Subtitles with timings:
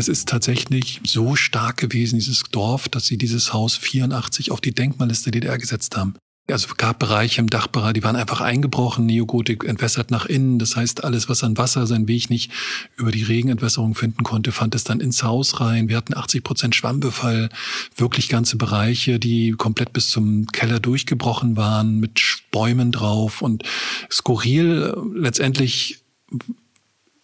[0.00, 4.72] Es ist tatsächlich so stark gewesen, dieses Dorf, dass sie dieses Haus 84 auf die
[4.72, 6.14] Denkmalliste DDR gesetzt haben.
[6.50, 10.58] Also es gab Bereiche im Dachbereich, die waren einfach eingebrochen, Neogotik entwässert nach innen.
[10.58, 12.50] Das heißt, alles, was an Wasser seinen Weg nicht
[12.96, 15.90] über die Regenentwässerung finden konnte, fand es dann ins Haus rein.
[15.90, 17.50] Wir hatten 80 Prozent Schwammbefall,
[17.94, 22.18] wirklich ganze Bereiche, die komplett bis zum Keller durchgebrochen waren, mit
[22.50, 23.64] Bäumen drauf und
[24.10, 24.94] skurril.
[25.14, 25.98] Letztendlich,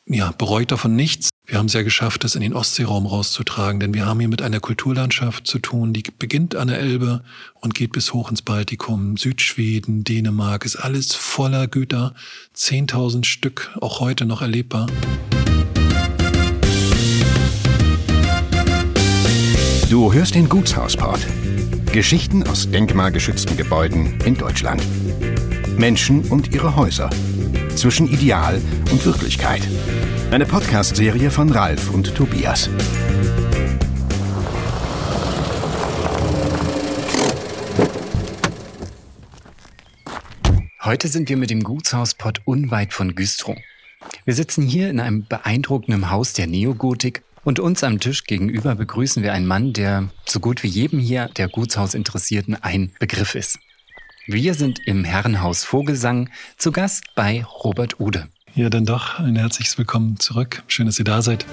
[0.05, 1.31] ja, bereut davon nichts.
[1.49, 4.43] Wir haben es ja geschafft, das in den Ostseeraum rauszutragen, denn wir haben hier mit
[4.43, 7.23] einer Kulturlandschaft zu tun, die beginnt an der Elbe
[7.61, 12.15] und geht bis hoch ins Baltikum, Südschweden, Dänemark, ist alles voller Güter,
[12.57, 14.89] 10.000 Stück, auch heute noch erlebbar.
[19.89, 21.25] Du hörst den Gutshausport.
[21.93, 24.83] Geschichten aus denkmalgeschützten Gebäuden in Deutschland.
[25.79, 27.09] Menschen und ihre Häuser.
[27.77, 28.61] Zwischen Ideal
[28.91, 29.63] und Wirklichkeit.
[30.33, 32.69] Eine Podcast-Serie von Ralf und Tobias.
[40.83, 43.57] Heute sind wir mit dem Gutshauspott unweit von Güstrow.
[44.25, 49.23] Wir sitzen hier in einem beeindruckenden Haus der Neogotik und uns am Tisch gegenüber begrüßen
[49.23, 53.61] wir einen Mann, der so gut wie jedem hier der Gutshausinteressierten ein Begriff ist.
[54.27, 58.29] Wir sind im Herrenhaus Vogelsang zu Gast bei Robert Ude.
[58.57, 60.63] Ja, dann doch ein herzliches Willkommen zurück.
[60.67, 61.45] Schön, dass ihr da seid.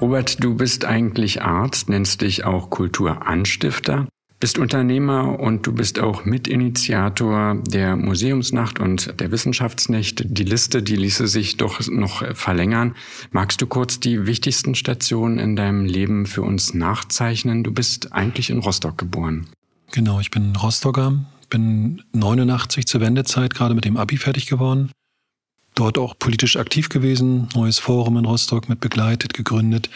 [0.00, 4.08] Robert, du bist eigentlich Arzt, nennst dich auch Kulturanstifter,
[4.40, 10.26] bist Unternehmer und du bist auch Mitinitiator der Museumsnacht und der Wissenschaftsnächte.
[10.26, 12.96] Die Liste, die ließe sich doch noch verlängern.
[13.30, 17.62] Magst du kurz die wichtigsten Stationen in deinem Leben für uns nachzeichnen?
[17.62, 19.46] Du bist eigentlich in Rostock geboren.
[19.92, 24.90] Genau, ich bin Rostocker, bin 89 zur Wendezeit gerade mit dem Abi fertig geworden.
[25.74, 29.90] Dort auch politisch aktiv gewesen, neues Forum in Rostock mit begleitet, gegründet.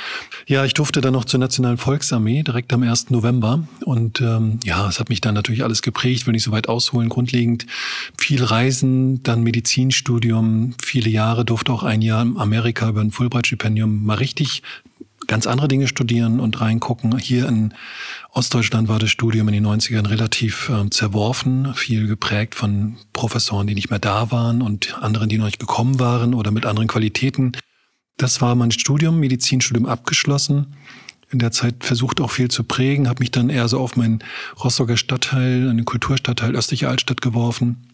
[0.48, 3.10] Ja, ich durfte dann noch zur Nationalen Volksarmee direkt am 1.
[3.10, 3.62] November.
[3.84, 7.08] Und ähm, ja, es hat mich dann natürlich alles geprägt, will nicht so weit ausholen.
[7.08, 7.66] Grundlegend
[8.16, 14.04] viel Reisen, dann Medizinstudium, viele Jahre, durfte auch ein Jahr in Amerika über ein Fulbright-Stipendium
[14.04, 14.64] mal richtig
[15.28, 17.16] ganz andere Dinge studieren und reingucken.
[17.18, 17.72] Hier in
[18.32, 23.74] Ostdeutschland war das Studium in den 90ern relativ äh, zerworfen, viel geprägt von Professoren, die
[23.74, 27.52] nicht mehr da waren und anderen, die noch nicht gekommen waren oder mit anderen Qualitäten.
[28.16, 30.74] Das war mein Studium, Medizinstudium abgeschlossen.
[31.30, 34.24] In der Zeit versucht auch viel zu prägen, habe mich dann eher so auf meinen
[34.64, 37.87] Rostocker Stadtteil, einen Kulturstadtteil östliche Altstadt geworfen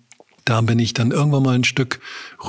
[0.44, 2.00] da bin ich dann irgendwann mal ein Stück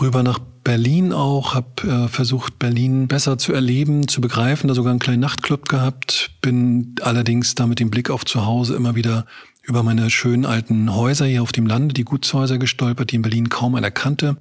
[0.02, 4.92] rüber nach Berlin auch, habe äh, versucht, Berlin besser zu erleben, zu begreifen, da sogar
[4.92, 9.26] einen kleinen Nachtclub gehabt, bin allerdings da mit dem Blick auf zu Hause immer wieder
[9.62, 13.50] über meine schönen alten Häuser hier auf dem Lande, die Gutshäuser gestolpert, die in Berlin
[13.50, 14.38] kaum einer kannte.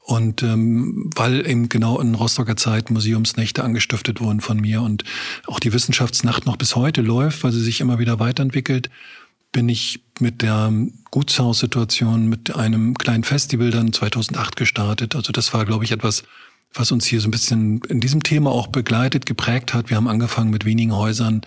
[0.00, 5.02] Und ähm, weil eben genau in Rostocker Zeit Museumsnächte angestiftet wurden von mir und
[5.46, 8.90] auch die Wissenschaftsnacht noch bis heute läuft, weil sie sich immer wieder weiterentwickelt,
[9.50, 10.72] bin ich mit der
[11.10, 15.16] Gutshaussituation mit einem kleinen Festival dann 2008 gestartet.
[15.16, 16.24] Also das war, glaube ich, etwas,
[16.72, 19.90] was uns hier so ein bisschen in diesem Thema auch begleitet, geprägt hat.
[19.90, 21.42] Wir haben angefangen mit wenigen Häusern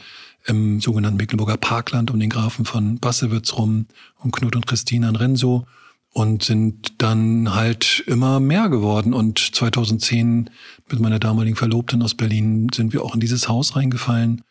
[0.46, 5.16] im sogenannten Mecklenburger Parkland um den Grafen von Bassewitz rum, um Knut und Christina in
[5.16, 5.66] Renso
[6.14, 9.14] und sind dann halt immer mehr geworden.
[9.14, 10.50] Und 2010
[10.90, 14.42] mit meiner damaligen Verlobten aus Berlin sind wir auch in dieses Haus reingefallen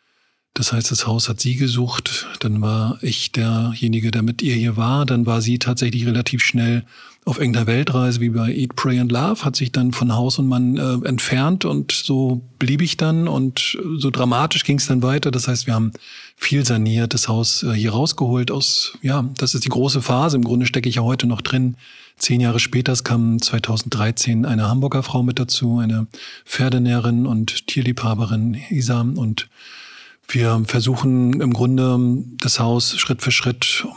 [0.57, 4.75] das heißt, das Haus hat sie gesucht, dann war ich derjenige, der mit ihr hier
[4.75, 6.83] war, dann war sie tatsächlich relativ schnell
[7.25, 10.47] auf irgendeiner Weltreise wie bei Eat, Pray and Love, hat sich dann von Haus und
[10.47, 15.29] Mann äh, entfernt und so blieb ich dann und so dramatisch ging es dann weiter.
[15.29, 15.91] Das heißt, wir haben
[16.37, 20.37] viel saniert, das Haus äh, hier rausgeholt aus, ja, das ist die große Phase.
[20.37, 21.75] Im Grunde stecke ich ja heute noch drin.
[22.17, 26.07] Zehn Jahre später kam 2013 eine Hamburger Frau mit dazu, eine
[26.45, 29.49] Pferdenäherin und Tierliebhaberin Isa und
[30.27, 33.87] wir versuchen im Grunde das Haus Schritt für Schritt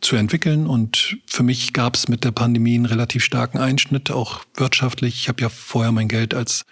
[0.00, 0.66] zu entwickeln.
[0.66, 5.14] Und für mich gab es mit der Pandemie einen relativ starken Einschnitt, auch wirtschaftlich.
[5.14, 6.64] Ich habe ja vorher mein Geld als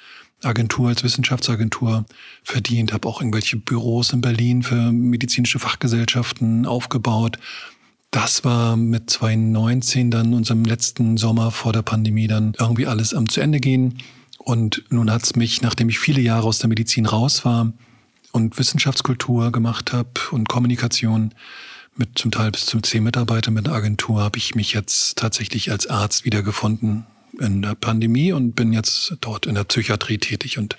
[0.43, 2.05] Agentur, als Wissenschaftsagentur
[2.45, 7.39] verdient, habe auch irgendwelche Büros in Berlin für medizinische Fachgesellschaften aufgebaut.
[8.11, 13.29] das war mit 2019 dann unserem letzten Sommer vor der Pandemie dann irgendwie alles am
[13.29, 13.99] zu Ende gehen.
[14.39, 17.73] Und nun hat es mich, nachdem ich viele Jahre aus der Medizin raus war
[18.37, 21.33] und Wissenschaftskultur gemacht habe und Kommunikation
[21.97, 25.71] mit zum Teil bis zu zehn Mitarbeitern mit der Agentur, habe ich mich jetzt tatsächlich
[25.71, 27.07] als Arzt wiedergefunden
[27.41, 30.59] in der Pandemie und bin jetzt dort in der Psychiatrie tätig.
[30.59, 30.77] Und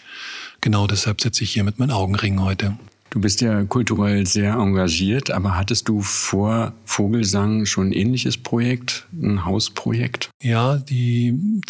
[0.61, 2.77] genau deshalb sitze ich hier mit meinen Augenringen heute.
[3.09, 9.07] Du bist ja kulturell sehr engagiert, aber hattest du vor Vogelsang schon ein ähnliches Projekt,
[9.13, 10.29] ein Hausprojekt?
[10.41, 11.61] Ja, die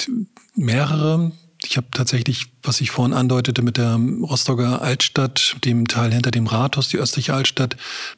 [0.55, 1.31] mehrere.
[1.65, 6.47] Ich habe tatsächlich, was ich vorhin andeutete, mit der Rostocker Altstadt, dem Teil hinter dem
[6.47, 7.77] Rathaus, die östliche Altstadt,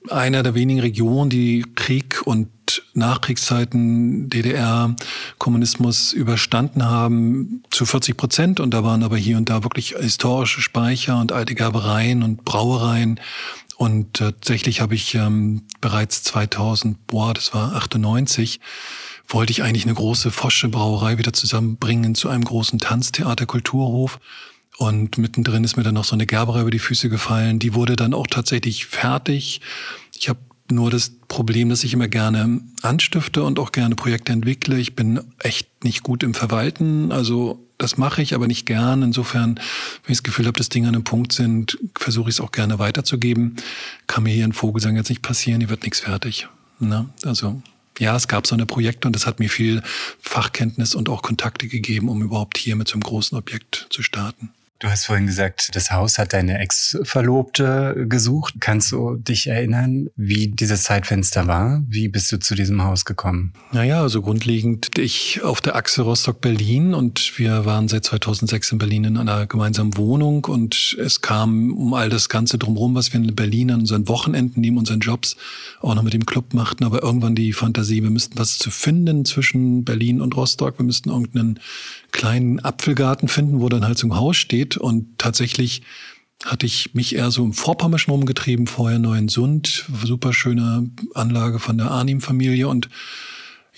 [0.09, 2.49] einer der wenigen Regionen, die Krieg und
[2.93, 4.95] Nachkriegszeiten DDR
[5.37, 8.59] Kommunismus überstanden haben zu 40 Prozent.
[8.59, 13.19] Und da waren aber hier und da wirklich historische Speicher und alte Gerbereien und Brauereien.
[13.77, 18.59] Und tatsächlich habe ich ähm, bereits 2000, boah, das war 98,
[19.29, 24.19] wollte ich eigentlich eine große Fosche Brauerei wieder zusammenbringen zu einem großen Tanztheater Kulturhof.
[24.77, 27.59] Und mittendrin ist mir dann noch so eine Gerberei über die Füße gefallen.
[27.59, 29.61] Die wurde dann auch tatsächlich fertig.
[30.17, 30.39] Ich habe
[30.71, 34.79] nur das Problem, dass ich immer gerne anstifte und auch gerne Projekte entwickle.
[34.79, 37.11] Ich bin echt nicht gut im Verwalten.
[37.11, 39.03] Also das mache ich, aber nicht gern.
[39.03, 42.41] Insofern, wenn ich das Gefühl habe, dass Dinge an einem Punkt sind, versuche ich es
[42.41, 43.55] auch gerne weiterzugeben.
[44.07, 46.47] Kann mir hier in Vogelsang jetzt nicht passieren, hier wird nichts fertig.
[46.79, 47.09] Ne?
[47.25, 47.61] Also
[47.99, 49.83] ja, es gab so eine Projekte und das hat mir viel
[50.19, 54.51] Fachkenntnis und auch Kontakte gegeben, um überhaupt hier mit so einem großen Objekt zu starten.
[54.79, 58.55] Du hast vorhin gesagt, das Haus hat deine Ex-Verlobte gesucht.
[58.61, 61.83] Kannst du dich erinnern, wie dieses Zeitfenster war?
[61.85, 63.51] Wie bist du zu diesem Haus gekommen?
[63.73, 69.03] Naja, also grundlegend ich auf der Achse Rostock-Berlin und wir waren seit 2006 in Berlin
[69.03, 73.35] in einer gemeinsamen Wohnung und es kam um all das Ganze drumherum, was wir in
[73.35, 75.35] Berlin an unseren Wochenenden neben unseren Jobs
[75.81, 79.25] auch noch mit dem Club machten, aber irgendwann die Fantasie, wir müssten was zu finden
[79.25, 80.79] zwischen Berlin und Rostock.
[80.79, 81.59] Wir müssten irgendeinen
[82.11, 84.68] kleinen Apfelgarten finden, wo dann halt so ein Haus steht.
[84.77, 85.81] Und tatsächlich
[86.45, 91.91] hatte ich mich eher so im Vorpommerschen rumgetrieben, vorher Neuensund, super schöne Anlage von der
[91.91, 92.89] Arnim-Familie und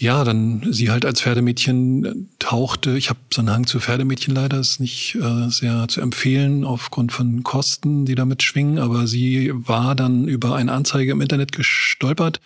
[0.01, 2.97] ja, dann sie halt als Pferdemädchen tauchte.
[2.97, 7.11] Ich habe so einen Hang zu Pferdemädchen leider, ist nicht äh, sehr zu empfehlen aufgrund
[7.11, 12.41] von Kosten, die damit schwingen, aber sie war dann über eine Anzeige im Internet gestolpert.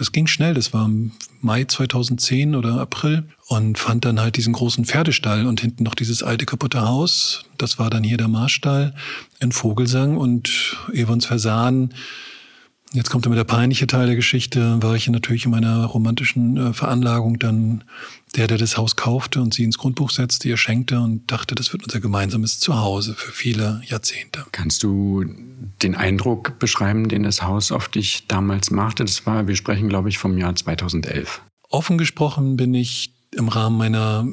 [0.00, 4.52] Es ging schnell, das war im Mai 2010 oder April und fand dann halt diesen
[4.52, 7.44] großen Pferdestall und hinten noch dieses alte kaputte Haus.
[7.58, 8.94] Das war dann hier der Marstall
[9.40, 11.94] in Vogelsang und ehe wir uns versahen,
[12.92, 16.72] Jetzt kommt damit der peinliche Teil der Geschichte, war ich natürlich in meiner romantischen äh,
[16.72, 17.82] Veranlagung dann
[18.36, 21.72] der, der das Haus kaufte und sie ins Grundbuch setzte, ihr schenkte und dachte, das
[21.72, 24.46] wird unser gemeinsames Zuhause für viele Jahrzehnte.
[24.52, 25.24] Kannst du
[25.82, 29.04] den Eindruck beschreiben, den das Haus auf dich damals machte?
[29.04, 31.42] Das war, wir sprechen, glaube ich, vom Jahr 2011.
[31.68, 34.26] Offen gesprochen bin ich im Rahmen meiner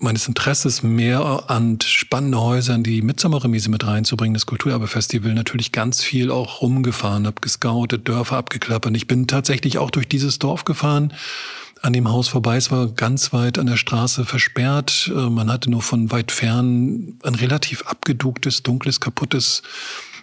[0.00, 6.02] meines Interesses mehr an spannende Häuser in die Mitsommerremise mit reinzubringen, das Kulturerbefestival natürlich ganz
[6.02, 8.96] viel auch rumgefahren, habe gescoutet, Dörfer abgeklappert.
[8.96, 11.12] Ich bin tatsächlich auch durch dieses Dorf gefahren,
[11.82, 12.56] an dem Haus vorbei.
[12.56, 15.10] Es war ganz weit an der Straße versperrt.
[15.14, 19.62] Äh, man hatte nur von weit fern ein relativ abgedugtes, dunkles, kaputtes,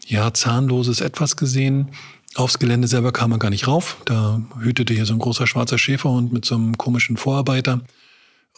[0.08, 1.90] ja, zahnloses Etwas gesehen.
[2.36, 3.98] Aufs Gelände selber kam man gar nicht rauf.
[4.06, 7.82] Da hütete hier so ein großer schwarzer Schäferhund mit so einem komischen Vorarbeiter.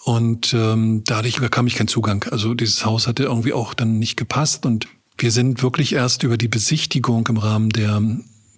[0.03, 2.25] Und ähm, dadurch bekam ich keinen Zugang.
[2.31, 4.65] Also dieses Haus hatte irgendwie auch dann nicht gepasst.
[4.65, 8.01] Und wir sind wirklich erst über die Besichtigung im Rahmen der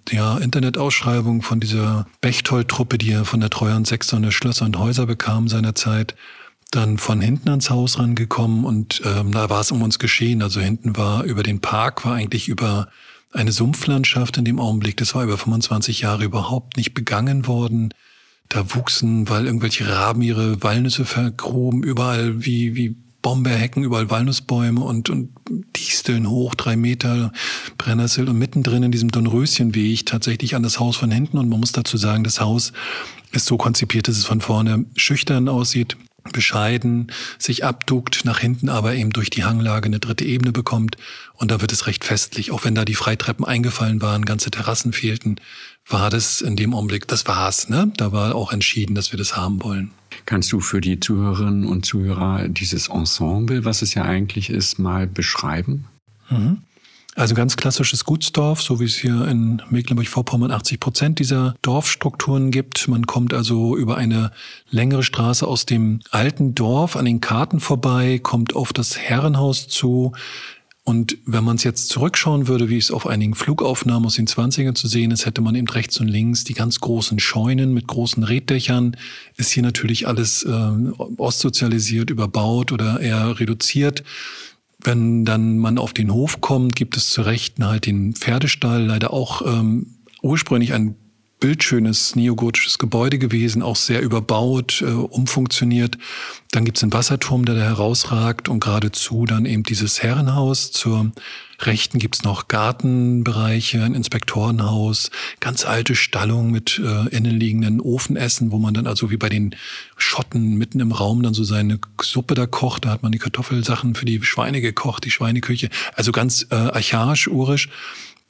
[0.10, 5.48] ja, Internetausschreibung von dieser Bechtold-Truppe, die ja von der Treuhand Sechstonne Schlösser und Häuser bekam
[5.48, 6.16] seinerzeit,
[6.72, 10.42] dann von hinten ans Haus rangekommen und ähm, da war es um uns geschehen.
[10.42, 12.90] Also hinten war über den Park, war eigentlich über
[13.32, 14.98] eine Sumpflandschaft in dem Augenblick.
[14.98, 17.94] Das war über 25 Jahre überhaupt nicht begangen worden.
[18.48, 25.10] Da wuchsen, weil irgendwelche Raben ihre Walnüsse vergruben, überall wie, wie Bomberhecken, überall Walnussbäume und,
[25.10, 25.30] und
[25.76, 27.32] Disteln hoch, drei Meter,
[27.78, 31.38] Brennnessel und mittendrin in diesem Dornröschenweg tatsächlich an das Haus von hinten.
[31.38, 32.72] Und man muss dazu sagen, das Haus
[33.32, 35.98] ist so konzipiert, dass es von vorne schüchtern aussieht,
[36.32, 40.98] bescheiden, sich abduckt, nach hinten aber eben durch die Hanglage eine dritte Ebene bekommt.
[41.40, 44.92] Und da wird es recht festlich, auch wenn da die Freitreppen eingefallen waren, ganze Terrassen
[44.92, 45.38] fehlten,
[45.88, 47.70] war das in dem Augenblick, das war's.
[47.70, 47.92] Ne?
[47.96, 49.92] Da war auch entschieden, dass wir das haben wollen.
[50.26, 55.08] Kannst du für die Zuhörerinnen und Zuhörer dieses Ensemble, was es ja eigentlich ist, mal
[55.08, 55.86] beschreiben?
[56.30, 56.58] Mhm.
[57.16, 62.88] Also ganz klassisches Gutsdorf, so wie es hier in Mecklenburg-Vorpommern 80 Prozent dieser Dorfstrukturen gibt.
[62.88, 64.32] Man kommt also über eine
[64.70, 70.14] längere Straße aus dem alten Dorf an den Karten vorbei, kommt auf das Herrenhaus zu,
[70.90, 74.74] Und wenn man es jetzt zurückschauen würde, wie es auf einigen Flugaufnahmen aus den 20ern
[74.74, 78.24] zu sehen ist, hätte man eben rechts und links die ganz großen Scheunen mit großen
[78.24, 78.98] Reddächern.
[79.38, 80.72] Ist hier natürlich alles äh,
[81.18, 84.04] ostsozialisiert, überbaut oder eher reduziert.
[84.80, 89.14] Wenn dann man auf den Hof kommt, gibt es zur Rechten halt den Pferdestall, leider
[89.14, 89.86] auch ähm,
[90.24, 90.96] ursprünglich ein
[91.40, 95.98] bildschönes neogotisches Gebäude gewesen, auch sehr überbaut, äh, umfunktioniert.
[96.52, 100.72] Dann gibt's einen Wasserturm, der da herausragt und geradezu dann eben dieses Herrenhaus.
[100.72, 101.12] Zur
[101.62, 108.74] Rechten gibt's noch Gartenbereiche, ein Inspektorenhaus, ganz alte Stallung mit äh, innenliegenden Ofenessen, wo man
[108.74, 109.56] dann also wie bei den
[109.98, 112.86] Schotten mitten im Raum dann so seine Suppe da kocht.
[112.86, 115.70] Da hat man die Kartoffelsachen für die Schweine gekocht, die Schweineküche.
[115.94, 117.70] Also ganz äh, archaisch, urisch.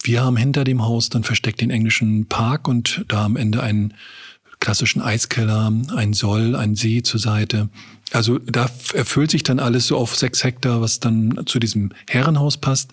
[0.03, 3.93] Wir haben hinter dem Haus dann versteckt den englischen Park und da am Ende einen
[4.59, 7.69] klassischen Eiskeller, ein Soll, ein See zur Seite.
[8.11, 12.57] Also da erfüllt sich dann alles so auf sechs Hektar, was dann zu diesem Herrenhaus
[12.57, 12.91] passt.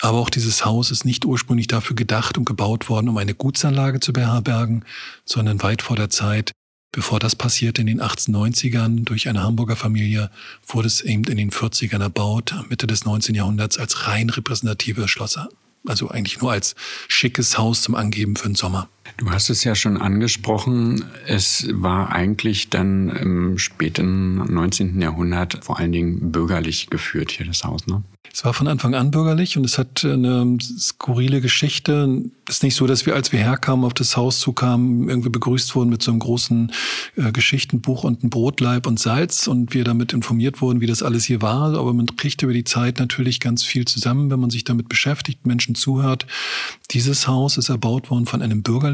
[0.00, 4.00] Aber auch dieses Haus ist nicht ursprünglich dafür gedacht und gebaut worden, um eine Gutsanlage
[4.00, 4.84] zu beherbergen,
[5.24, 6.52] sondern weit vor der Zeit.
[6.92, 10.30] Bevor das passierte in den 1890ern durch eine Hamburger Familie,
[10.66, 13.34] wurde es eben in den 40ern erbaut, Mitte des 19.
[13.34, 15.48] Jahrhunderts als rein repräsentative Schlosser.
[15.86, 16.74] Also eigentlich nur als
[17.08, 18.88] schickes Haus zum Angeben für den Sommer.
[19.16, 21.04] Du hast es ja schon angesprochen.
[21.26, 25.00] Es war eigentlich dann im späten 19.
[25.00, 28.02] Jahrhundert vor allen Dingen bürgerlich geführt hier das Haus, ne?
[28.34, 32.24] Es war von Anfang an bürgerlich und es hat eine skurrile Geschichte.
[32.48, 35.76] Es ist nicht so, dass wir, als wir herkamen, auf das Haus zukamen, irgendwie begrüßt
[35.76, 36.72] wurden mit so einem großen
[37.14, 41.24] äh, Geschichtenbuch und einem Brotleib und Salz und wir damit informiert wurden, wie das alles
[41.24, 41.78] hier war.
[41.78, 45.46] Aber man kriegt über die Zeit natürlich ganz viel zusammen, wenn man sich damit beschäftigt,
[45.46, 46.26] Menschen zuhört.
[46.90, 48.93] Dieses Haus ist erbaut worden von einem bürgerlichen.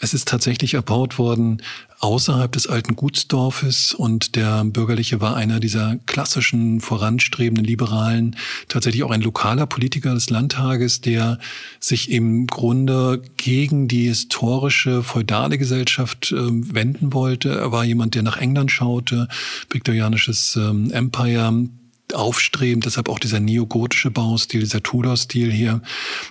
[0.00, 1.62] Es ist tatsächlich erbaut worden
[2.00, 8.36] außerhalb des alten Gutsdorfes und der Bürgerliche war einer dieser klassischen, voranstrebenden Liberalen,
[8.68, 11.38] tatsächlich auch ein lokaler Politiker des Landtages, der
[11.80, 17.54] sich im Grunde gegen die historische feudale Gesellschaft äh, wenden wollte.
[17.54, 19.28] Er war jemand, der nach England schaute,
[19.70, 21.68] viktorianisches ähm, Empire,
[22.12, 25.80] aufstrebend, deshalb auch dieser neogotische Baustil, dieser Tudor-Stil hier.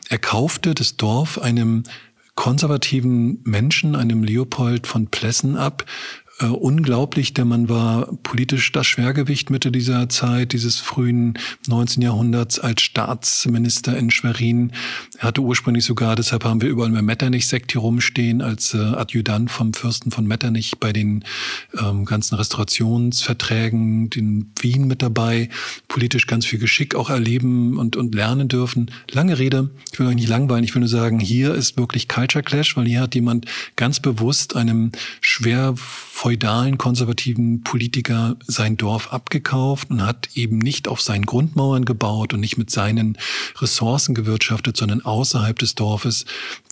[0.09, 1.83] Er kaufte das Dorf einem
[2.35, 5.85] konservativen Menschen, einem Leopold von Plessen ab,
[6.39, 7.33] äh, unglaublich.
[7.33, 11.37] Der Mann war politisch das Schwergewicht Mitte dieser Zeit, dieses frühen
[11.67, 12.01] 19.
[12.01, 14.71] Jahrhunderts als Staatsminister in Schwerin.
[15.19, 19.51] Er hatte ursprünglich sogar, deshalb haben wir überall mehr Metternich-Sekt hier rumstehen, als äh, Adjutant
[19.51, 21.23] vom Fürsten von Metternich bei den
[21.79, 25.49] ähm, ganzen Restaurationsverträgen, den Wien mit dabei,
[25.87, 28.89] politisch ganz viel Geschick auch erleben und, und lernen dürfen.
[29.11, 32.43] Lange Rede, ich will euch nicht langweilen, ich will nur sagen, hier ist wirklich Culture
[32.43, 35.75] Clash, weil hier hat jemand ganz bewusst einem schwer
[36.23, 42.39] feudalen konservativen Politiker sein Dorf abgekauft und hat eben nicht auf seinen Grundmauern gebaut und
[42.39, 43.17] nicht mit seinen
[43.59, 46.23] Ressourcen gewirtschaftet, sondern außerhalb des Dorfes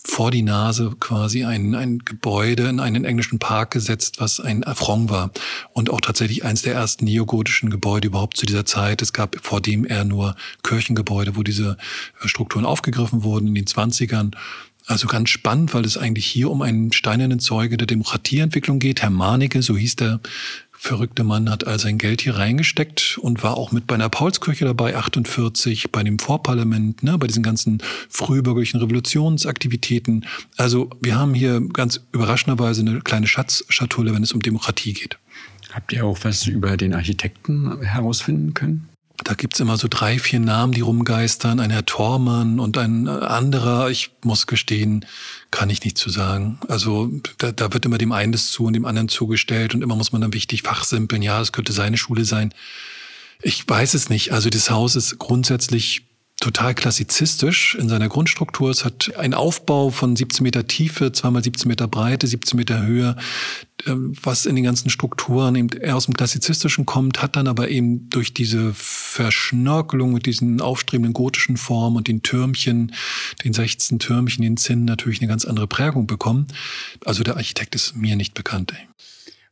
[0.04, 5.10] vor die Nase quasi ein, ein Gebäude in einen englischen Park gesetzt, was ein Affront
[5.10, 5.30] war
[5.74, 9.02] und auch tatsächlich eins der ersten neogotischen Gebäude überhaupt zu dieser Zeit.
[9.02, 11.76] Es gab vor dem eher nur Kirchengebäude, wo diese
[12.24, 14.32] Strukturen aufgegriffen wurden in den 20ern.
[14.86, 19.02] Also ganz spannend, weil es eigentlich hier um einen steinernen Zeuge der Demokratieentwicklung geht.
[19.02, 20.20] Herr Manecke, so hieß der
[20.82, 24.64] verrückte Mann, hat all sein Geld hier reingesteckt und war auch mit bei einer Paulskirche
[24.64, 30.26] dabei, 48, bei dem Vorparlament, ne, bei diesen ganzen frühbürgerlichen Revolutionsaktivitäten.
[30.56, 35.18] Also wir haben hier ganz überraschenderweise eine kleine Schatzschatulle, wenn es um Demokratie geht.
[35.72, 38.88] Habt ihr auch was über den Architekten herausfinden können?
[39.24, 41.60] Da gibt's immer so drei, vier Namen, die rumgeistern.
[41.60, 45.04] Ein Herr Thormann und ein anderer, ich muss gestehen,
[45.50, 46.58] kann ich nicht zu sagen.
[46.68, 49.96] Also da, da wird immer dem einen das zu und dem anderen zugestellt und immer
[49.96, 51.22] muss man dann wichtig fachsimpeln.
[51.22, 52.52] Ja, es könnte seine Schule sein.
[53.42, 54.32] Ich weiß es nicht.
[54.32, 56.02] Also das Haus ist grundsätzlich
[56.42, 58.70] total klassizistisch in seiner Grundstruktur.
[58.70, 63.16] Es hat einen Aufbau von 17 Meter Tiefe, zweimal 17 Meter Breite, 17 Meter Höhe,
[63.86, 67.68] ähm, was in den ganzen Strukturen eben eher aus dem Klassizistischen kommt, hat dann aber
[67.68, 72.92] eben durch diese Verschnörkelung mit diesen aufstrebenden gotischen Formen und den Türmchen,
[73.44, 76.48] den 16 Türmchen, den Zinnen natürlich eine ganz andere Prägung bekommen.
[77.04, 78.72] Also der Architekt ist mir nicht bekannt.
[78.72, 78.88] Ey.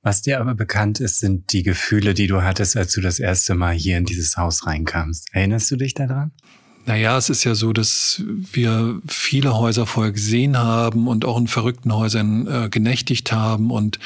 [0.03, 3.55] Was dir aber bekannt ist, sind die Gefühle, die du hattest, als du das erste
[3.55, 5.29] Mal hier in dieses Haus reinkamst.
[5.33, 6.33] Erinnerst du dich daran?
[6.91, 11.47] Naja, es ist ja so, dass wir viele Häuser vorher gesehen haben und auch in
[11.47, 14.01] verrückten Häusern äh, genächtigt haben und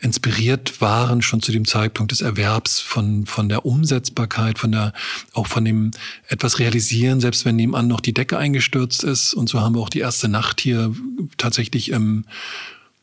[0.00, 4.94] inspiriert waren schon zu dem Zeitpunkt des Erwerbs von, von der Umsetzbarkeit, von der,
[5.34, 5.90] auch von dem
[6.28, 9.34] etwas realisieren, selbst wenn nebenan noch die Decke eingestürzt ist.
[9.34, 10.94] Und so haben wir auch die erste Nacht hier
[11.36, 12.24] tatsächlich im,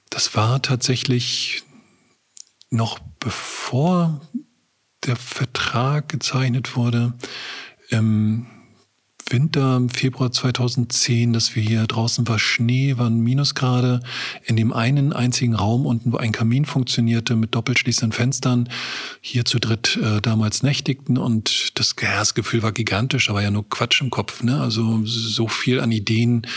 [0.09, 1.61] das war tatsächlich
[2.71, 4.19] noch bevor
[5.05, 7.13] der Vertrag gezeichnet wurde,
[7.89, 8.47] im
[9.29, 14.01] Winter, Februar 2010, dass wir hier draußen war Schnee, waren Minusgrade,
[14.45, 18.69] in dem einen einzigen Raum unten, wo ein Kamin funktionierte mit doppelschließenden Fenstern,
[19.21, 24.01] hier zu dritt äh, damals nächtigten und das Gefühl war gigantisch, aber ja nur Quatsch
[24.01, 24.61] im Kopf, ne?
[24.61, 26.47] Also so viel an Ideen,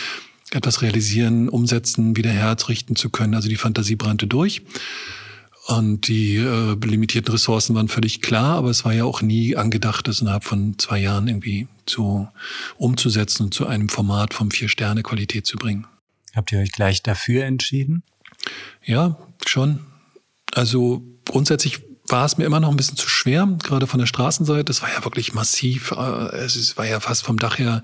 [0.53, 3.35] etwas realisieren, umsetzen, wieder herzrichten zu können.
[3.35, 4.63] Also die Fantasie brannte durch.
[5.67, 10.09] Und die äh, limitierten Ressourcen waren völlig klar, aber es war ja auch nie angedacht,
[10.09, 12.29] das innerhalb von zwei Jahren irgendwie zu
[12.77, 15.87] umzusetzen und zu einem Format von vier Sterne Qualität zu bringen.
[16.35, 18.03] Habt ihr euch gleich dafür entschieden?
[18.85, 19.81] Ja, schon.
[20.53, 24.71] Also grundsätzlich war es mir immer noch ein bisschen zu schwer, gerade von der Straßenseite.
[24.71, 25.93] Es war ja wirklich massiv.
[25.93, 27.83] Äh, es war ja fast vom Dach her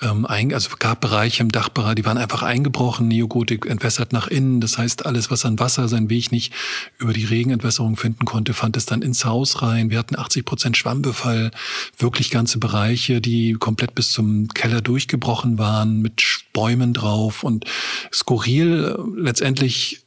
[0.00, 4.60] ähm, also gab Bereiche im Dachbereich, die waren einfach eingebrochen, Neogotik entwässert nach innen.
[4.60, 6.52] Das heißt, alles, was an Wasser seinen Weg nicht
[6.98, 9.90] über die Regenentwässerung finden konnte, fand es dann ins Haus rein.
[9.90, 11.50] Wir hatten 80 Prozent Schwammbefall,
[11.98, 16.22] wirklich ganze Bereiche, die komplett bis zum Keller durchgebrochen waren, mit
[16.52, 17.64] Bäumen drauf und
[18.12, 20.04] skurril äh, letztendlich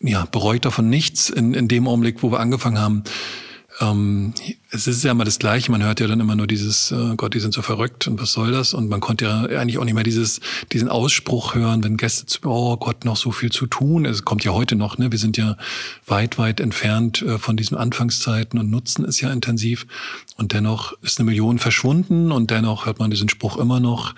[0.00, 3.04] ja, bereut davon nichts in, in dem Augenblick, wo wir angefangen haben.
[3.80, 4.34] Ähm,
[4.70, 5.70] es ist ja immer das Gleiche.
[5.70, 8.32] Man hört ja dann immer nur dieses, äh, Gott, die sind so verrückt und was
[8.32, 8.74] soll das?
[8.74, 10.40] Und man konnte ja eigentlich auch nicht mehr dieses,
[10.72, 14.04] diesen Ausspruch hören, wenn Gäste zu, oh Gott, noch so viel zu tun.
[14.04, 15.12] Es kommt ja heute noch, ne?
[15.12, 15.56] Wir sind ja
[16.06, 19.86] weit, weit entfernt äh, von diesen Anfangszeiten und nutzen es ja intensiv.
[20.36, 24.14] Und dennoch ist eine Million verschwunden und dennoch hört man diesen Spruch immer noch,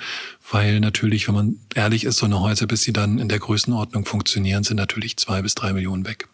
[0.51, 4.05] weil natürlich, wenn man ehrlich ist, so eine Häuser, bis sie dann in der Größenordnung
[4.05, 6.29] funktionieren, sind natürlich zwei bis drei Millionen weg.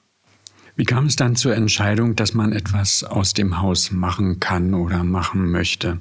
[0.77, 5.05] Wie kam es dann zur Entscheidung, dass man etwas aus dem Haus machen kann oder
[5.05, 5.99] machen möchte?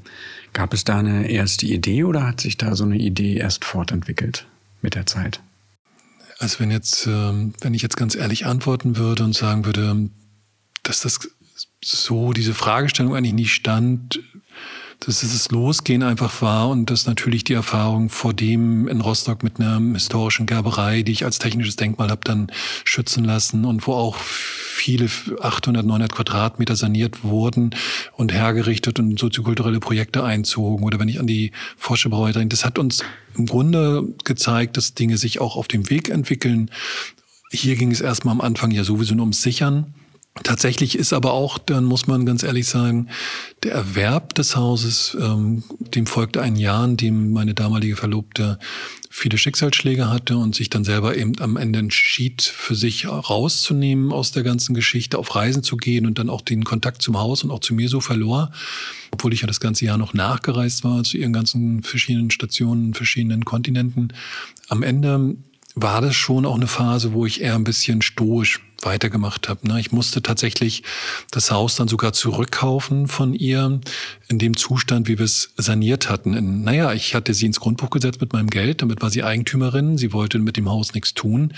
[0.51, 4.45] Gab es da eine erste Idee oder hat sich da so eine Idee erst fortentwickelt
[4.81, 5.39] mit der Zeit?
[6.39, 10.09] Also wenn jetzt, ähm, wenn ich jetzt ganz ehrlich antworten würde und sagen würde,
[10.83, 11.29] dass das
[11.81, 14.19] so diese Fragestellung eigentlich nie stand,
[14.99, 19.59] dass es Losgehen einfach war und dass natürlich die Erfahrung vor dem in Rostock mit
[19.59, 22.51] einer historischen Gerberei, die ich als technisches Denkmal habe dann
[22.83, 25.09] schützen lassen und wo auch viele
[25.41, 27.71] 800, 900 Quadratmeter saniert wurden
[28.13, 30.83] und hergerichtet und soziokulturelle Projekte einzogen.
[30.85, 33.03] Oder wenn ich an die Forschebrauerei denke, das hat uns
[33.35, 36.71] im Grunde gezeigt, dass Dinge sich auch auf dem Weg entwickeln.
[37.51, 39.93] Hier ging es erstmal am Anfang ja sowieso nur ums Sichern
[40.43, 43.07] Tatsächlich ist aber auch, dann muss man ganz ehrlich sagen,
[43.63, 48.59] der Erwerb des Hauses, ähm, dem folgte ein Jahr, in dem meine damalige Verlobte
[49.09, 54.33] viele Schicksalsschläge hatte und sich dann selber eben am Ende entschied, für sich rauszunehmen aus
[54.33, 57.49] der ganzen Geschichte, auf Reisen zu gehen und dann auch den Kontakt zum Haus und
[57.49, 58.51] auch zu mir so verlor,
[59.11, 63.45] obwohl ich ja das ganze Jahr noch nachgereist war zu ihren ganzen verschiedenen Stationen, verschiedenen
[63.45, 64.09] Kontinenten.
[64.67, 65.37] Am Ende
[65.75, 69.67] war das schon auch eine Phase, wo ich eher ein bisschen stoisch weitergemacht habe.
[69.67, 69.79] Ne?
[69.79, 70.83] Ich musste tatsächlich
[71.31, 73.79] das Haus dann sogar zurückkaufen von ihr
[74.27, 76.63] in dem Zustand, wie wir es saniert hatten.
[76.63, 79.97] naja, ich hatte sie ins Grundbuch gesetzt mit meinem Geld, damit war sie Eigentümerin.
[79.97, 81.53] Sie wollte mit dem Haus nichts tun,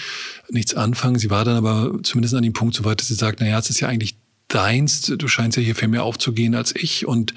[0.49, 1.19] nichts anfangen.
[1.19, 3.69] Sie war dann aber zumindest an dem Punkt so weit, dass sie sagt, naja, es
[3.69, 7.33] ist ja eigentlich deins, du scheinst ja hier viel mehr aufzugehen als ich und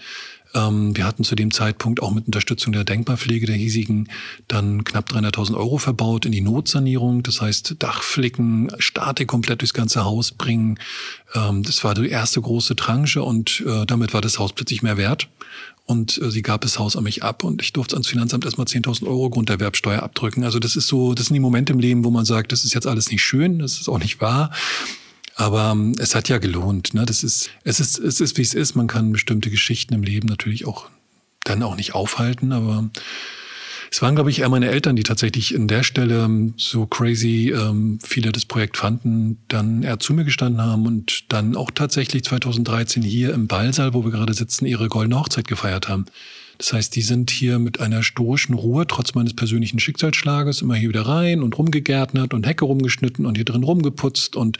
[0.52, 4.08] wir hatten zu dem Zeitpunkt auch mit Unterstützung der Denkmalpflege der hiesigen
[4.48, 7.22] dann knapp 300.000 Euro verbaut in die Notsanierung.
[7.22, 10.78] Das heißt, Dachflicken, Statik komplett durchs ganze Haus bringen.
[11.34, 14.96] Ähm, das war die erste große Tranche und äh, damit war das Haus plötzlich mehr
[14.96, 15.28] wert.
[15.86, 18.66] Und äh, sie gab das Haus an mich ab und ich durfte ans Finanzamt erstmal
[18.66, 20.44] 10.000 Euro Grunderwerbsteuer abdrücken.
[20.44, 22.74] Also das ist so, das sind die Momente im Leben, wo man sagt, das ist
[22.74, 24.52] jetzt alles nicht schön, das ist auch nicht wahr.
[25.40, 26.92] Aber ähm, es hat ja gelohnt.
[26.92, 27.07] Ne?
[27.07, 28.74] Das ist, es ist, es ist, wie es ist.
[28.74, 30.90] Man kann bestimmte Geschichten im Leben natürlich auch
[31.44, 32.90] dann auch nicht aufhalten, aber
[33.90, 37.55] es waren, glaube ich, eher meine Eltern, die tatsächlich in der Stelle ähm, so crazy
[37.57, 42.22] ähm, viele das Projekt fanden, dann eher zu mir gestanden haben und dann auch tatsächlich
[42.24, 46.05] 2013 hier im Ballsaal, wo wir gerade sitzen, ihre goldene Hochzeit gefeiert haben.
[46.59, 50.90] Das heißt, die sind hier mit einer stoischen Ruhe, trotz meines persönlichen Schicksalsschlages, immer hier
[50.90, 54.59] wieder rein und rumgegärtnert und Hecke rumgeschnitten und hier drin rumgeputzt und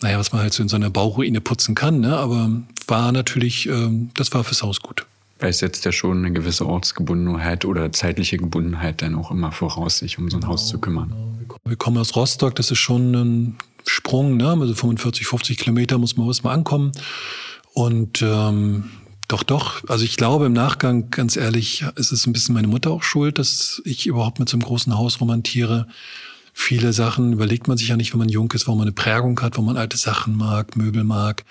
[0.00, 2.16] naja, was man halt so in so einer Bauruine putzen kann, ne?
[2.16, 2.50] aber
[2.86, 5.06] war natürlich, ähm, das war fürs Haus gut.
[5.40, 9.98] Weil es setzt ja schon eine gewisse Ortsgebundenheit oder zeitliche Gebundenheit dann auch immer voraus,
[9.98, 11.10] sich um so ein genau, Haus zu kümmern.
[11.38, 11.56] Genau.
[11.64, 13.56] Wir kommen aus Rostock, das ist schon ein
[13.86, 14.50] Sprung, ne?
[14.50, 16.92] also 45, 50 Kilometer muss man erstmal ankommen.
[17.72, 18.90] Und ähm,
[19.28, 19.82] doch, doch.
[19.88, 23.38] Also ich glaube im Nachgang, ganz ehrlich, ist es ein bisschen meine Mutter auch schuld,
[23.38, 25.86] dass ich überhaupt mit so einem großen Haus romantiere
[26.58, 29.40] viele Sachen überlegt man sich ja nicht, wenn man jung ist, wo man eine Prägung
[29.40, 31.44] hat, wo man alte Sachen mag, Möbel mag,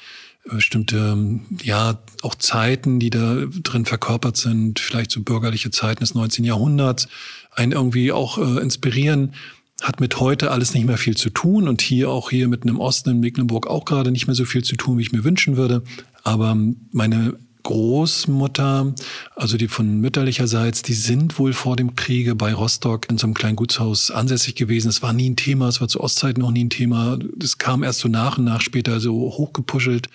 [0.43, 6.43] bestimmte, ja, auch Zeiten, die da drin verkörpert sind, vielleicht so bürgerliche Zeiten des 19.
[6.43, 7.08] Jahrhunderts,
[7.56, 9.34] einen irgendwie auch äh, inspirieren,
[9.82, 12.80] hat mit heute alles nicht mehr viel zu tun und hier auch hier mit einem
[12.80, 15.56] Osten in Mecklenburg auch gerade nicht mehr so viel zu tun, wie ich mir wünschen
[15.56, 15.84] würde.
[16.24, 16.58] Aber
[16.91, 18.93] meine Großmutter,
[19.36, 23.34] also die von mütterlicherseits, die sind wohl vor dem Kriege bei Rostock in so einem
[23.34, 24.88] kleinen Gutshaus ansässig gewesen.
[24.88, 27.19] Es war nie ein Thema, es war zu Ostzeiten noch nie ein Thema.
[27.36, 30.08] Das kam erst so nach und nach später so hochgepuschelt,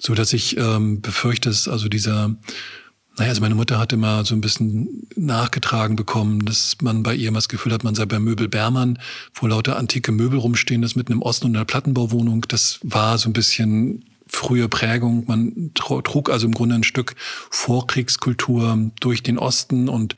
[0.00, 2.36] so dass ich ähm, befürchte, dass also dieser
[3.16, 7.28] naja, also meine Mutter hat immer so ein bisschen nachgetragen bekommen, dass man bei ihr
[7.28, 9.00] immer das Gefühl hat, man sei bei Möbel Bermann,
[9.34, 12.44] wo lauter antike Möbel rumstehen, das mitten im Osten und in einer Plattenbauwohnung.
[12.48, 14.04] Das war so ein bisschen
[14.34, 15.24] frühe Prägung.
[15.26, 17.14] Man trug also im Grunde ein Stück
[17.50, 20.16] Vorkriegskultur durch den Osten und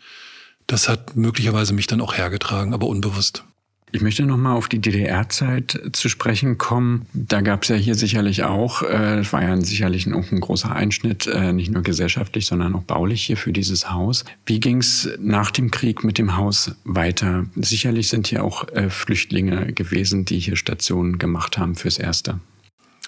[0.66, 3.44] das hat möglicherweise mich dann auch hergetragen, aber unbewusst.
[3.92, 7.06] Ich möchte nochmal auf die DDR-Zeit zu sprechen kommen.
[7.14, 10.74] Da gab es ja hier sicherlich auch, äh, es war ja sicherlich ein, ein großer
[10.74, 14.24] Einschnitt, äh, nicht nur gesellschaftlich, sondern auch baulich hier für dieses Haus.
[14.44, 17.46] Wie ging es nach dem Krieg mit dem Haus weiter?
[17.54, 22.40] Sicherlich sind hier auch äh, Flüchtlinge gewesen, die hier Stationen gemacht haben fürs Erste.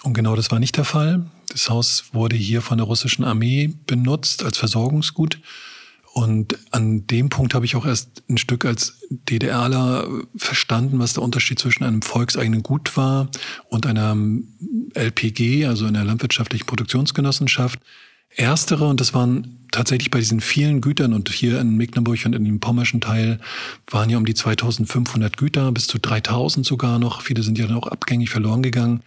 [0.03, 1.25] Und genau das war nicht der Fall.
[1.49, 5.39] Das Haus wurde hier von der russischen Armee benutzt als Versorgungsgut.
[6.13, 11.23] Und an dem Punkt habe ich auch erst ein Stück als DDRler verstanden, was der
[11.23, 13.29] Unterschied zwischen einem volkseigenen Gut war
[13.69, 14.17] und einer
[14.95, 17.79] LPG, also einer landwirtschaftlichen Produktionsgenossenschaft.
[18.35, 22.43] Erstere, und das waren tatsächlich bei diesen vielen Gütern, und hier in Mecklenburg und in
[22.43, 23.39] dem pommerschen Teil
[23.87, 27.21] waren ja um die 2500 Güter, bis zu 3000 sogar noch.
[27.21, 29.01] Viele sind ja dann auch abgängig verloren gegangen.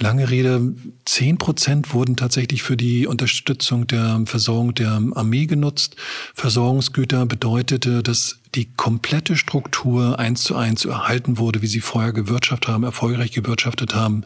[0.00, 5.96] Lange Rede, zehn Prozent wurden tatsächlich für die Unterstützung der Versorgung der Armee genutzt.
[6.34, 12.68] Versorgungsgüter bedeutete, dass die komplette Struktur eins zu eins erhalten wurde, wie sie vorher gewirtschaftet
[12.68, 14.24] haben, erfolgreich gewirtschaftet haben.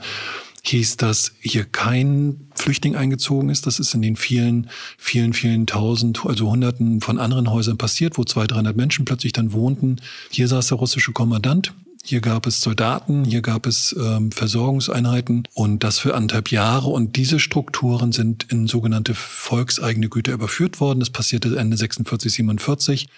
[0.65, 3.67] Hieß, dass hier kein Flüchtling eingezogen ist.
[3.67, 8.25] Das ist in den vielen, vielen, vielen tausend, also hunderten von anderen Häusern passiert, wo
[8.25, 9.97] zwei, dreihundert Menschen plötzlich dann wohnten.
[10.31, 11.73] Hier saß der russische Kommandant
[12.05, 16.88] hier gab es Soldaten, hier gab es ähm, Versorgungseinheiten und das für anderthalb Jahre.
[16.88, 20.99] Und diese Strukturen sind in sogenannte volkseigene Güter überführt worden.
[20.99, 23.09] Das passierte Ende 46, 47,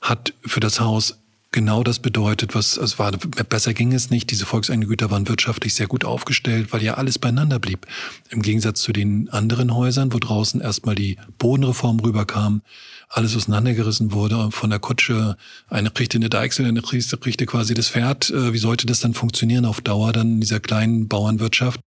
[0.00, 1.19] hat für das Haus
[1.52, 3.12] genau das bedeutet, was es war.
[3.12, 4.30] Besser ging es nicht.
[4.30, 7.86] Diese volkseigenen Güter waren wirtschaftlich sehr gut aufgestellt, weil ja alles beieinander blieb.
[8.30, 12.62] Im Gegensatz zu den anderen Häusern, wo draußen erstmal die Bodenreform rüberkam,
[13.08, 15.36] alles auseinandergerissen wurde, von der Kutsche,
[15.68, 18.30] eine kriegte eine Deichsel, eine kriegte quasi das Pferd.
[18.30, 21.80] Äh, wie sollte das dann funktionieren auf Dauer dann in dieser kleinen Bauernwirtschaft?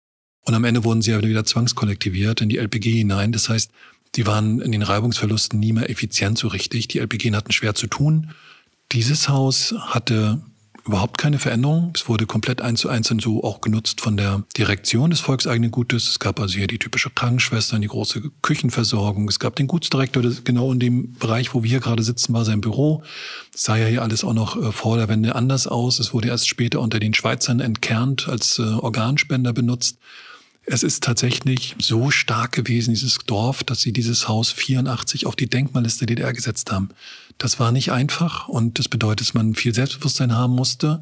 [0.45, 3.31] Und am Ende wurden sie ja wieder zwangskollektiviert in die LPG hinein.
[3.31, 3.71] Das heißt,
[4.15, 6.89] die waren in den Reibungsverlusten nie mehr effizient so richtig.
[6.89, 8.31] Die LPG hatten schwer zu tun.
[8.91, 10.41] Dieses Haus hatte
[10.85, 11.93] überhaupt keine Veränderung.
[11.95, 16.09] Es wurde komplett eins zu eins so auch genutzt von der Direktion des volkseigenen Gutes.
[16.09, 19.27] Es gab also hier die typische Krankenschwester, die große Küchenversorgung.
[19.29, 22.61] Es gab den Gutsdirektor, genau in dem Bereich, wo wir hier gerade sitzen, war sein
[22.61, 23.03] Büro.
[23.53, 25.99] Es sah ja hier alles auch noch äh, vor der Wende anders aus.
[25.99, 29.97] Es wurde erst später unter den Schweizern entkernt, als äh, Organspender benutzt.
[30.65, 35.49] Es ist tatsächlich so stark gewesen, dieses Dorf, dass sie dieses Haus 84 auf die
[35.49, 36.89] Denkmalliste DDR gesetzt haben.
[37.37, 41.01] Das war nicht einfach und das bedeutet, dass man viel Selbstbewusstsein haben musste.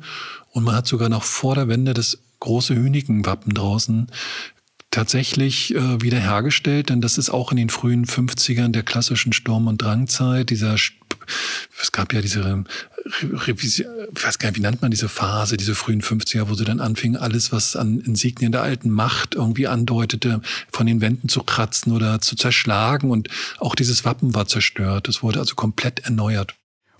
[0.51, 4.07] Und man hat sogar noch vor der Wende das große Hünigenwappen draußen
[4.91, 9.81] tatsächlich äh, wiederhergestellt, denn das ist auch in den frühen 50ern der klassischen Sturm- und
[9.81, 10.77] Drangzeit, dieser
[11.81, 12.63] es gab ja diese
[13.21, 16.65] Revision, ich weiß gar nicht, wie nennt man diese Phase, diese frühen 50er, wo sie
[16.65, 21.43] dann anfingen, alles, was an Insignien der alten Macht irgendwie andeutete, von den Wänden zu
[21.43, 23.09] kratzen oder zu zerschlagen.
[23.09, 25.07] Und auch dieses Wappen war zerstört.
[25.07, 26.55] Es wurde also komplett erneuert.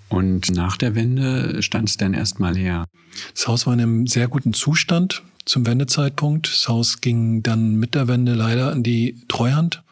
[0.10, 2.86] Und nach der Wende stand es dann erstmal her?
[3.34, 6.50] Das Haus war in einem sehr guten Zustand zum Wendezeitpunkt.
[6.50, 9.84] Das Haus ging dann mit der Wende leider in die Treuhand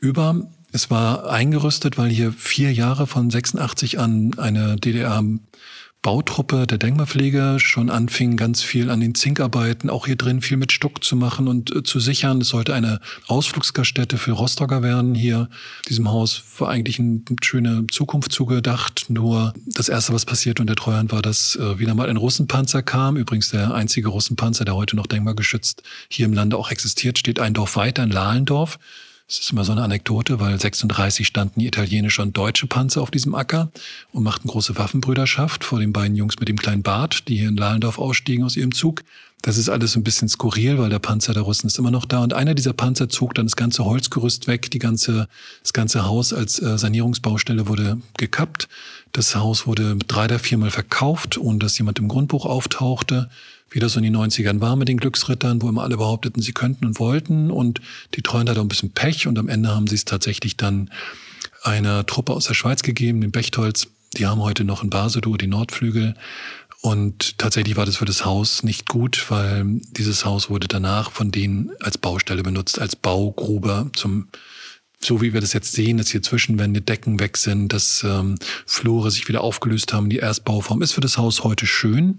[0.00, 0.48] über.
[0.72, 5.22] Es war eingerüstet, weil hier vier Jahre von 86 an eine DDR
[6.02, 10.72] Bautruppe der Denkmalpflege schon anfing, ganz viel an den Zinkarbeiten, auch hier drin viel mit
[10.72, 12.40] Stuck zu machen und äh, zu sichern.
[12.40, 15.14] Es sollte eine Ausflugsgaststätte für Rostocker werden.
[15.14, 15.48] Hier
[15.88, 19.06] diesem Haus war eigentlich eine schöne Zukunft zugedacht.
[19.10, 23.16] Nur das Erste, was passiert unter Treuhand, war, dass äh, wieder mal ein Russenpanzer kam.
[23.16, 27.54] Übrigens der einzige Russenpanzer, der heute noch denkmalgeschützt hier im Lande auch existiert, steht ein
[27.54, 28.80] Dorf weiter in Lahlendorf.
[29.32, 33.34] Es ist immer so eine Anekdote, weil 36 standen italienische und deutsche Panzer auf diesem
[33.34, 33.72] Acker
[34.12, 37.56] und machten große Waffenbrüderschaft vor den beiden Jungs mit dem kleinen Bart, die hier in
[37.56, 39.02] Lahlendorf ausstiegen aus ihrem Zug.
[39.42, 42.22] Das ist alles ein bisschen skurril, weil der Panzer der Russen ist immer noch da.
[42.22, 44.70] Und einer dieser Panzer zog dann das ganze Holzgerüst weg.
[44.70, 45.28] Die ganze,
[45.62, 48.68] das ganze Haus als äh, Sanierungsbaustelle wurde gekappt.
[49.10, 53.28] Das Haus wurde drei oder viermal verkauft, ohne dass jemand im Grundbuch auftauchte
[53.74, 56.84] wie das in den 90ern war mit den Glücksrittern, wo immer alle behaupteten, sie könnten
[56.84, 57.50] und wollten.
[57.50, 57.80] Und
[58.14, 60.90] die Treuen hatten ein bisschen Pech und am Ende haben sie es tatsächlich dann
[61.62, 63.88] einer Truppe aus der Schweiz gegeben, den Bechtholz.
[64.16, 66.14] Die haben heute noch in Basedow die Nordflügel.
[66.82, 71.30] Und tatsächlich war das für das Haus nicht gut, weil dieses Haus wurde danach von
[71.30, 74.28] denen als Baustelle benutzt, als Baugrube zum
[75.04, 79.10] so wie wir das jetzt sehen, dass hier Zwischenwände, Decken weg sind, dass ähm, Flure
[79.10, 82.18] sich wieder aufgelöst haben, die Erstbauform ist für das Haus heute schön,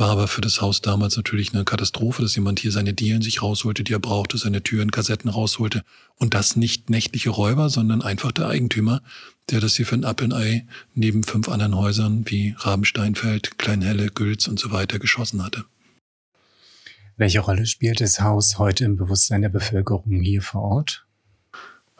[0.00, 3.42] war aber für das Haus damals natürlich eine Katastrophe, dass jemand hier seine Dielen sich
[3.42, 5.82] rausholte, die er brauchte, seine Türen, Kassetten rausholte
[6.16, 9.02] und das nicht nächtliche Räuber, sondern einfach der Eigentümer,
[9.50, 14.48] der das hier für ein Apple Ei neben fünf anderen Häusern wie Rabensteinfeld, Kleinhelle, Gülz
[14.48, 15.64] und so weiter geschossen hatte.
[17.16, 21.05] Welche Rolle spielt das Haus heute im Bewusstsein der Bevölkerung hier vor Ort?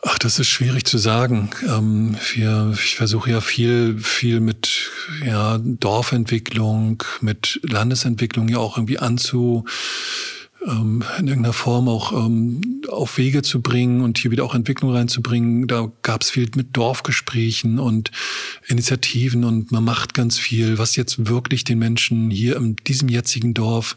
[0.03, 1.51] Ach, das ist schwierig zu sagen.
[1.67, 4.91] Ähm, wir, ich versuche ja viel, viel mit
[5.25, 9.65] ja, Dorfentwicklung, mit Landesentwicklung ja auch irgendwie anzu
[10.67, 14.93] ähm, in irgendeiner Form auch ähm, auf Wege zu bringen und hier wieder auch Entwicklung
[14.93, 15.67] reinzubringen.
[15.67, 18.11] Da gab es viel mit Dorfgesprächen und
[18.67, 23.55] Initiativen und man macht ganz viel, was jetzt wirklich den Menschen hier in diesem jetzigen
[23.55, 23.97] Dorf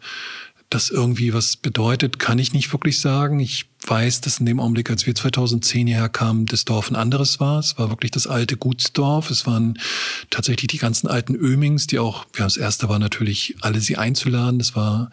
[0.69, 3.39] das irgendwie was bedeutet, kann ich nicht wirklich sagen.
[3.39, 7.39] Ich weiß, dass in dem Augenblick, als wir 2010 hierher kamen, das Dorf ein anderes
[7.39, 7.59] war.
[7.59, 9.29] Es war wirklich das alte Gutsdorf.
[9.29, 9.79] Es waren
[10.29, 14.59] tatsächlich die ganzen alten Ömings, die auch, ja, das erste war natürlich, alle sie einzuladen.
[14.59, 15.09] Das war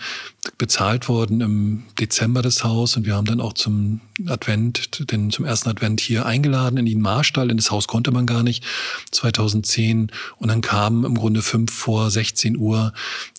[0.58, 5.44] bezahlt worden im Dezember das Haus und wir haben dann auch zum Advent, den, zum
[5.44, 7.50] ersten Advent hier eingeladen in den Marstall.
[7.50, 8.64] In das Haus konnte man gar nicht,
[9.10, 10.10] 2010.
[10.38, 12.92] Und dann kamen im Grunde fünf vor 16 Uhr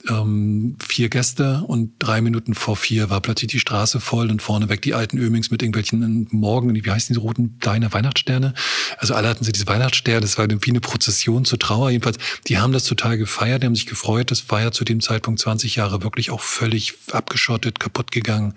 [0.09, 4.81] ähm, vier Gäste und drei Minuten vor vier war plötzlich die Straße voll und vorneweg
[4.81, 8.53] die alten Ömings mit irgendwelchen Morgen, wie heißen diese roten kleine Weihnachtssterne?
[8.97, 11.89] Also alle hatten sie diese Weihnachtssterne, das war wie eine Prozession zur Trauer.
[11.89, 14.31] Jedenfalls, die haben das total gefeiert, die haben sich gefreut.
[14.31, 18.53] Das war ja zu dem Zeitpunkt 20 Jahre wirklich auch völlig abgeschottet, kaputt gegangen.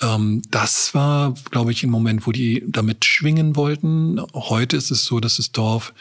[0.00, 4.20] Ähm, das war, glaube ich, ein Moment, wo die damit schwingen wollten.
[4.34, 5.92] Heute ist es so, dass das Dorf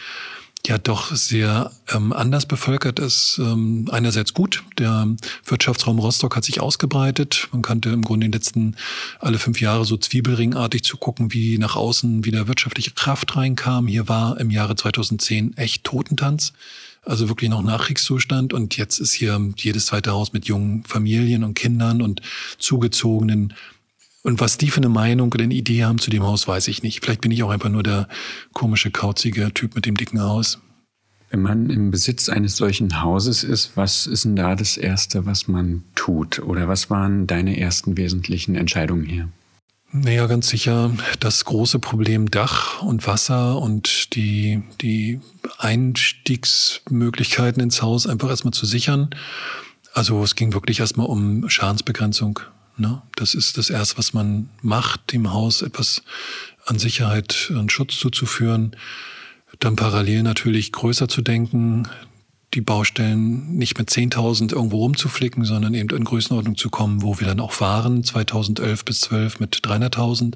[0.68, 3.40] ja doch sehr ähm, anders bevölkert ist.
[3.42, 5.08] Ähm, einerseits gut, der
[5.46, 7.50] Wirtschaftsraum Rostock hat sich ausgebreitet.
[7.52, 8.76] Man kannte im Grunde in den letzten
[9.20, 13.88] alle fünf Jahre so zwiebelringartig zu gucken, wie nach außen wieder wirtschaftliche Kraft reinkam.
[13.88, 16.54] Hier war im Jahre 2010 echt Totentanz.
[17.04, 18.54] Also wirklich noch Nachkriegszustand.
[18.54, 22.22] Und jetzt ist hier jedes zweite Haus mit jungen Familien und Kindern und
[22.60, 23.56] Zugezogenen
[24.24, 26.84] und was die für eine Meinung oder eine Idee haben zu dem Haus, weiß ich
[26.84, 27.04] nicht.
[27.04, 28.08] Vielleicht bin ich auch einfach nur der
[28.54, 30.60] komische, kauzige Typ mit dem dicken Haus.
[31.32, 35.48] Wenn man im Besitz eines solchen Hauses ist, was ist denn da das Erste, was
[35.48, 36.40] man tut?
[36.40, 39.30] Oder was waren deine ersten wesentlichen Entscheidungen hier?
[39.94, 45.22] Naja, ganz sicher das große Problem Dach und Wasser und die, die
[45.58, 49.10] Einstiegsmöglichkeiten ins Haus einfach erstmal zu sichern.
[49.94, 52.40] Also es ging wirklich erstmal um Schadensbegrenzung.
[52.78, 53.02] Ne?
[53.16, 56.04] Das ist das Erste, was man macht, dem Haus etwas
[56.66, 58.76] an Sicherheit und Schutz zuzuführen.
[59.60, 61.88] Dann parallel natürlich größer zu denken,
[62.54, 67.28] die Baustellen nicht mit 10.000 irgendwo rumzuflicken, sondern eben in Größenordnung zu kommen, wo wir
[67.28, 70.34] dann auch waren, 2011 bis 12 mit 300.000,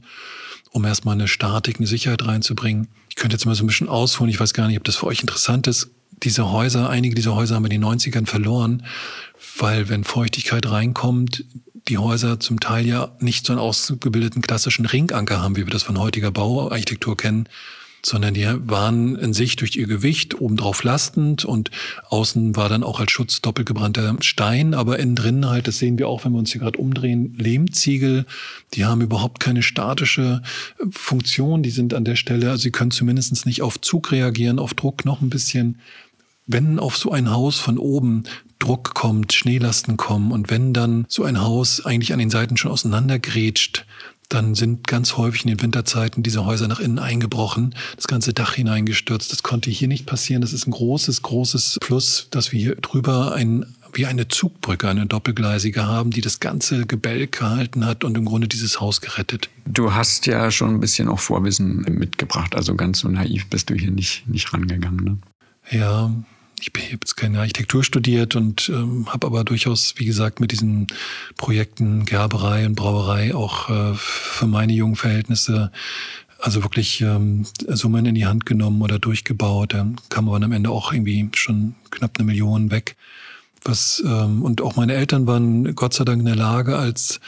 [0.72, 2.88] um erstmal eine Statik, eine Sicherheit reinzubringen.
[3.10, 5.08] Ich könnte jetzt mal so ein bisschen ausholen, ich weiß gar nicht, ob das für
[5.08, 5.90] euch interessant ist.
[6.24, 8.86] Diese Häuser, einige dieser Häuser haben wir in den 90ern verloren,
[9.58, 11.44] weil wenn Feuchtigkeit reinkommt,
[11.88, 15.84] die Häuser zum Teil ja nicht so einen ausgebildeten klassischen Ringanker haben, wie wir das
[15.84, 17.48] von heutiger Bauarchitektur kennen,
[18.06, 21.72] sondern die waren in sich durch ihr Gewicht obendrauf lastend und
[22.10, 25.98] außen war dann auch als Schutz doppelt gebrannter Stein, aber innen drin halt, das sehen
[25.98, 28.26] wir auch, wenn wir uns hier gerade umdrehen, Lehmziegel,
[28.74, 30.42] die haben überhaupt keine statische
[30.92, 34.74] Funktion, die sind an der Stelle, also sie können zumindest nicht auf Zug reagieren, auf
[34.74, 35.80] Druck noch ein bisschen.
[36.48, 38.26] Wenn auf so ein Haus von oben
[38.60, 42.72] Druck kommt, Schneelasten kommen und wenn dann so ein Haus eigentlich an den Seiten schon
[42.72, 43.86] auseinandergrätscht,
[44.30, 48.56] dann sind ganz häufig in den Winterzeiten diese Häuser nach innen eingebrochen, das ganze Dach
[48.56, 49.32] hineingestürzt.
[49.32, 50.42] Das konnte hier nicht passieren.
[50.42, 55.06] Das ist ein großes, großes Plus, dass wir hier drüber ein wie eine Zugbrücke, eine
[55.06, 59.50] doppelgleisige haben, die das ganze Gebälk gehalten hat und im Grunde dieses Haus gerettet.
[59.66, 63.74] Du hast ja schon ein bisschen auch Vorwissen mitgebracht, also ganz so naiv bist du
[63.74, 65.04] hier nicht, nicht rangegangen.
[65.06, 65.18] Ne?
[65.72, 66.12] Ja,
[66.60, 70.88] ich habe jetzt keine Architektur studiert und ähm, habe aber durchaus, wie gesagt, mit diesen
[71.38, 75.72] Projekten Gerberei und Brauerei auch äh, für meine jungen Verhältnisse
[76.40, 79.74] also wirklich ähm, Summen in die Hand genommen oder durchgebaut.
[79.74, 82.96] Dann kam aber am Ende auch irgendwie schon knapp eine Million weg.
[83.64, 87.20] Was ähm, und auch meine Eltern waren Gott sei Dank in der Lage, als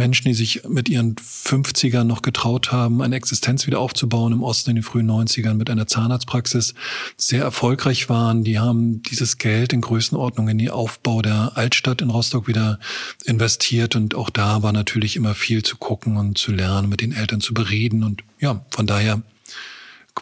[0.00, 4.70] Menschen, die sich mit ihren 50ern noch getraut haben, eine Existenz wieder aufzubauen im Osten
[4.70, 6.72] in den frühen 90ern mit einer Zahnarztpraxis,
[7.18, 8.42] sehr erfolgreich waren.
[8.42, 12.80] Die haben dieses Geld in Größenordnung in den Aufbau der Altstadt in Rostock wieder
[13.26, 13.94] investiert.
[13.94, 17.42] Und auch da war natürlich immer viel zu gucken und zu lernen, mit den Eltern
[17.42, 18.02] zu bereden.
[18.02, 19.20] Und ja, von daher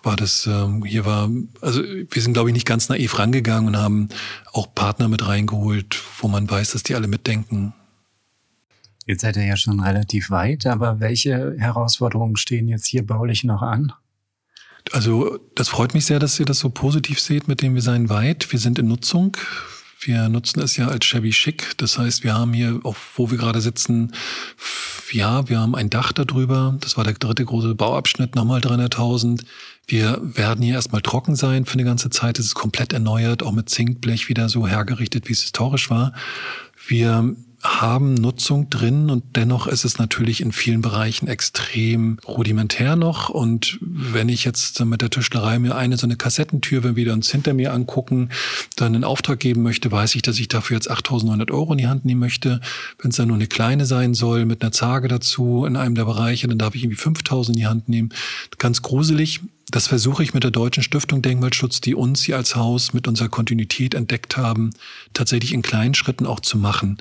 [0.03, 3.77] war das, ähm, hier war, also wir sind, glaube ich, nicht ganz naiv rangegangen und
[3.77, 4.09] haben
[4.53, 7.75] auch Partner mit reingeholt, wo man weiß, dass die alle mitdenken.
[9.09, 13.63] Jetzt seid ihr ja schon relativ weit, aber welche Herausforderungen stehen jetzt hier baulich noch
[13.63, 13.95] an?
[14.93, 18.11] Also das freut mich sehr, dass ihr das so positiv seht mit dem Wir seien
[18.11, 18.53] weit.
[18.53, 19.35] Wir sind in Nutzung.
[19.99, 21.79] Wir nutzen es ja als Chevy Chic.
[21.79, 24.13] Das heißt, wir haben hier, auf, wo wir gerade sitzen,
[25.11, 26.77] ja, wir haben ein Dach darüber.
[26.83, 29.43] Das war der dritte große Bauabschnitt, nochmal 300.000.
[29.87, 32.39] Wir werden hier erstmal trocken sein für eine ganze Zeit.
[32.39, 36.13] Es ist komplett erneuert, auch mit Zinkblech wieder so hergerichtet, wie es historisch war.
[36.87, 43.31] Wir haben Nutzung drin und dennoch ist es natürlich in vielen Bereichen extrem rudimentär noch.
[43.31, 47.31] Und wenn ich jetzt mit der Tischlerei mir eine so eine Kassettentür, wenn wir uns
[47.31, 48.29] hinter mir angucken,
[48.77, 51.89] dann einen Auftrag geben möchte, weiß ich, dass ich dafür jetzt 8.900 Euro in die
[51.89, 52.61] Hand nehmen möchte.
[53.01, 56.05] Wenn es dann nur eine kleine sein soll, mit einer Zage dazu in einem der
[56.05, 58.11] Bereiche, dann darf ich irgendwie 5.000 in die Hand nehmen.
[58.59, 59.41] Ganz gruselig.
[59.71, 63.29] Das versuche ich mit der Deutschen Stiftung Denkmalschutz, die uns hier als Haus mit unserer
[63.29, 64.71] Kontinuität entdeckt haben,
[65.13, 66.99] tatsächlich in kleinen Schritten auch zu machen.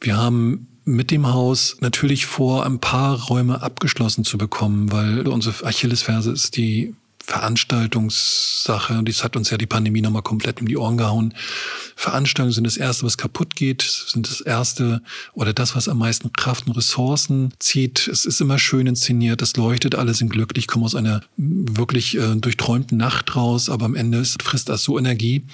[0.00, 5.66] Wir haben mit dem Haus natürlich vor, ein paar Räume abgeschlossen zu bekommen, weil unsere
[5.66, 6.94] Achillesferse ist die
[7.26, 11.34] Veranstaltungssache und das hat uns ja die Pandemie nochmal komplett um die Ohren gehauen.
[11.96, 16.32] Veranstaltungen sind das Erste, was kaputt geht, sind das Erste oder das, was am meisten
[16.32, 18.06] Kraft und Ressourcen zieht.
[18.06, 22.36] Es ist immer schön inszeniert, es leuchtet, alle sind glücklich, kommen aus einer wirklich äh,
[22.36, 25.44] durchträumten Nacht raus, aber am Ende ist, frisst das so Energie.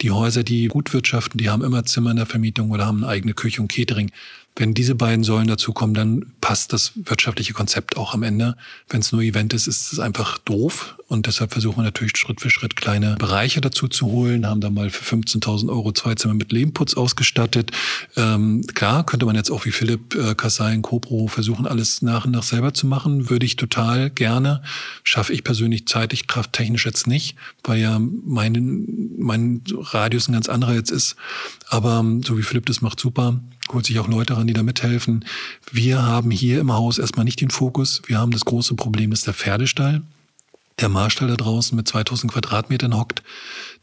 [0.00, 3.08] Die Häuser, die gut wirtschaften, die haben immer Zimmer in der Vermietung oder haben eine
[3.08, 4.10] eigene Küche und Catering.
[4.58, 8.56] Wenn diese beiden Säulen dazu kommen, dann passt das wirtschaftliche Konzept auch am Ende.
[8.88, 10.96] Wenn es nur Event ist, ist es einfach doof.
[11.06, 14.68] Und deshalb versuchen wir natürlich Schritt für Schritt kleine Bereiche dazu zu holen, haben da
[14.68, 17.70] mal für 15.000 Euro zwei Zimmer mit Lehmputz ausgestattet.
[18.16, 22.24] Ähm, klar, könnte man jetzt auch wie Philipp äh, Kassai und Copro versuchen, alles nach
[22.24, 23.30] und nach selber zu machen.
[23.30, 24.62] Würde ich total gerne.
[25.04, 30.74] Schaffe ich persönlich zeitlich, krafttechnisch jetzt nicht, weil ja mein, mein Radius ein ganz anderer
[30.74, 31.14] jetzt ist.
[31.68, 33.40] Aber so wie Philipp das macht, super
[33.72, 35.24] holt sich auch Leute ran, die da mithelfen.
[35.70, 38.02] Wir haben hier im Haus erstmal nicht den Fokus.
[38.06, 40.02] Wir haben das große Problem, ist der Pferdestall.
[40.80, 43.22] Der Marstall da draußen mit 2000 Quadratmetern hockt,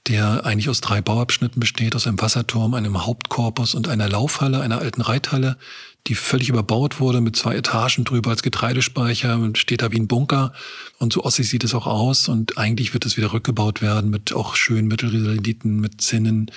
[0.07, 4.79] der eigentlich aus drei Bauabschnitten besteht, aus einem Wasserturm, einem Hauptkorpus und einer Laufhalle, einer
[4.79, 5.57] alten Reithalle,
[6.07, 10.07] die völlig überbaut wurde mit zwei Etagen drüber als Getreidespeicher und steht da wie ein
[10.07, 10.53] Bunker.
[10.99, 12.27] Und so ossig sieht es auch aus.
[12.27, 16.51] Und eigentlich wird es wieder rückgebaut werden mit auch schönen Mittelrenditen, mit Zinnen.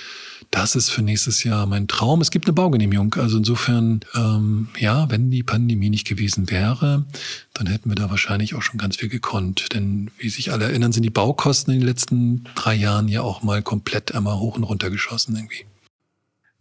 [0.51, 2.21] Das ist für nächstes Jahr mein Traum.
[2.21, 3.15] Es gibt eine Baugenehmigung.
[3.15, 7.05] Also insofern, ähm, ja, wenn die Pandemie nicht gewesen wäre,
[7.53, 9.73] dann hätten wir da wahrscheinlich auch schon ganz viel gekonnt.
[9.73, 13.41] Denn wie sich alle erinnern, sind die Baukosten in den letzten drei Jahren ja auch
[13.41, 15.65] mal komplett einmal hoch und runter geschossen irgendwie.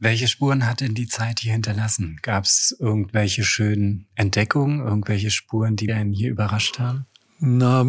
[0.00, 2.18] Welche Spuren hat denn die Zeit hier hinterlassen?
[2.22, 7.06] Gab es irgendwelche schönen Entdeckungen, irgendwelche Spuren, die einen hier überrascht haben?
[7.40, 7.84] Na,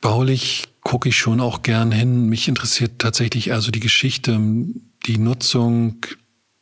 [0.00, 2.28] baulich gucke ich schon auch gern hin.
[2.28, 4.40] Mich interessiert tatsächlich eher so die Geschichte,
[5.06, 6.06] die Nutzung,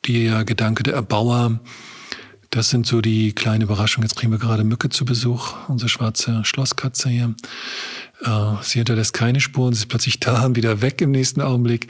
[0.07, 1.61] der Gedanke der Erbauer.
[2.51, 4.09] Das sind so die kleinen Überraschungen.
[4.09, 7.35] Jetzt kriegen wir gerade Mücke zu Besuch, unsere schwarze Schlosskatze hier.
[8.25, 11.87] Äh, sie hinterlässt keine Spuren, sie ist plötzlich da und wieder weg im nächsten Augenblick.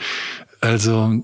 [0.61, 1.23] Also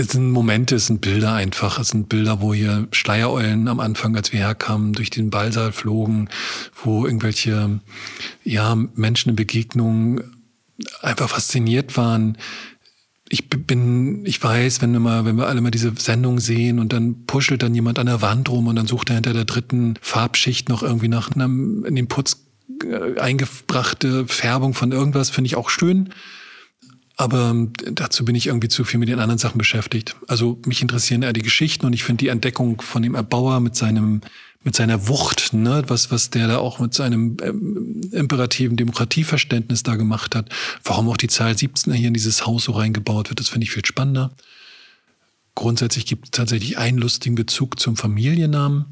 [0.00, 1.78] es sind Momente, es sind Bilder einfach.
[1.78, 6.28] Es sind Bilder, wo hier Schleiereulen am Anfang, als wir herkamen, durch den Ballsaal flogen,
[6.82, 7.80] wo irgendwelche
[8.42, 10.22] ja, Menschen in Begegnungen
[11.02, 12.38] einfach fasziniert waren.
[13.28, 16.92] Ich bin, ich weiß, wenn wir mal, wenn wir alle mal diese Sendung sehen und
[16.92, 19.94] dann puschelt dann jemand an der Wand rum und dann sucht er hinter der dritten
[20.00, 22.44] Farbschicht noch irgendwie nach einem in den Putz
[22.84, 26.10] äh, eingebrachte Färbung von irgendwas, finde ich auch schön.
[27.20, 30.16] Aber ähm, dazu bin ich irgendwie zu viel mit den anderen Sachen beschäftigt.
[30.26, 33.76] Also mich interessieren eher die Geschichten und ich finde die Entdeckung von dem Erbauer mit
[33.76, 34.22] seinem
[34.62, 39.96] mit seiner Wucht, ne, was was der da auch mit seinem ähm, imperativen Demokratieverständnis da
[39.96, 40.48] gemacht hat.
[40.82, 43.70] Warum auch die Zahl 17 hier in dieses Haus so reingebaut wird, das finde ich
[43.70, 44.30] viel spannender.
[45.54, 48.86] Grundsätzlich gibt es tatsächlich einen lustigen Bezug zum Familiennamen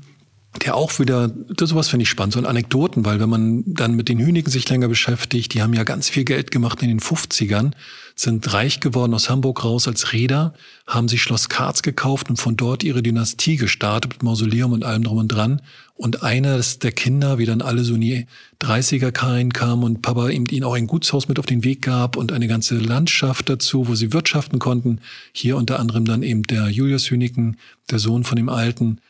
[0.64, 3.94] der auch wieder, das sowas finde ich spannend, so ein Anekdoten, weil wenn man dann
[3.94, 7.00] mit den Hünigen sich länger beschäftigt, die haben ja ganz viel Geld gemacht in den
[7.00, 7.72] 50ern,
[8.16, 10.54] sind reich geworden aus Hamburg raus als Räder,
[10.86, 15.04] haben sich Schloss Karz gekauft und von dort ihre Dynastie gestartet mit Mausoleum und allem
[15.04, 15.60] drum und dran.
[15.94, 18.26] Und eines der Kinder, wie dann alle so in die
[18.60, 22.32] 30er kamen und Papa ihm ihnen auch ein Gutshaus mit auf den Weg gab und
[22.32, 25.00] eine ganze Landschaft dazu, wo sie wirtschaften konnten.
[25.32, 27.56] Hier unter anderem dann eben der Julius Hüniken,
[27.90, 29.00] der Sohn von dem Alten,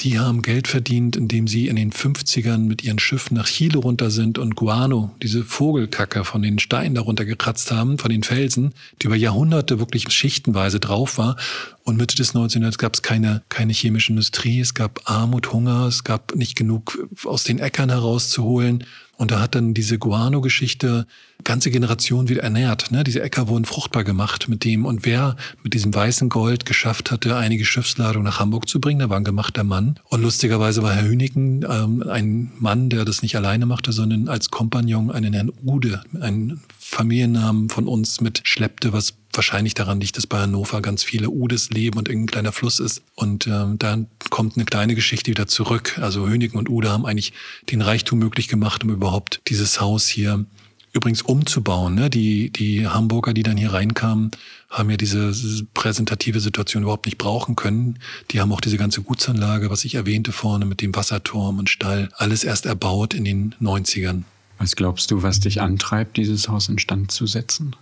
[0.00, 4.10] die haben Geld verdient, indem sie in den 50ern mit ihren Schiffen nach Chile runter
[4.10, 9.06] sind und Guano, diese Vogelkacke von den Steinen darunter gekratzt haben, von den Felsen, die
[9.06, 11.36] über Jahrhunderte wirklich schichtenweise drauf war
[11.84, 12.62] Und Mitte des 19.
[12.62, 16.98] Jahrhunderts gab es keine, keine chemische Industrie, es gab Armut, Hunger, es gab nicht genug
[17.24, 18.84] aus den Äckern herauszuholen.
[19.18, 21.04] Und da hat dann diese Guano-Geschichte
[21.42, 22.92] ganze Generationen wieder ernährt.
[22.92, 23.02] Ne?
[23.02, 24.86] Diese Äcker wurden fruchtbar gemacht mit dem.
[24.86, 29.10] Und wer mit diesem weißen Gold geschafft hatte, einige Schiffsladungen nach Hamburg zu bringen, der
[29.10, 29.98] war ein gemachter Mann.
[30.04, 34.50] Und lustigerweise war Herr Hüniken ähm, ein Mann, der das nicht alleine machte, sondern als
[34.50, 40.40] Kompagnon einen Herrn Ude, einen Familiennamen von uns mitschleppte, was wahrscheinlich daran liegt, dass bei
[40.40, 43.02] Hannover ganz viele Udes leben und irgendein kleiner Fluss ist.
[43.14, 45.98] Und ähm, dann kommt eine kleine Geschichte wieder zurück.
[45.98, 47.32] Also Hönigen und Ude haben eigentlich
[47.70, 50.44] den Reichtum möglich gemacht, um überhaupt dieses Haus hier
[50.92, 51.94] übrigens umzubauen.
[51.94, 52.10] Ne?
[52.10, 54.30] Die, die Hamburger, die dann hier reinkamen,
[54.68, 55.32] haben ja diese
[55.74, 57.98] präsentative Situation überhaupt nicht brauchen können.
[58.30, 62.08] Die haben auch diese ganze Gutsanlage, was ich erwähnte vorne mit dem Wasserturm und Stall,
[62.16, 64.24] alles erst erbaut in den 90ern.
[64.58, 67.76] Was glaubst du, was dich antreibt, dieses Haus instand zu setzen?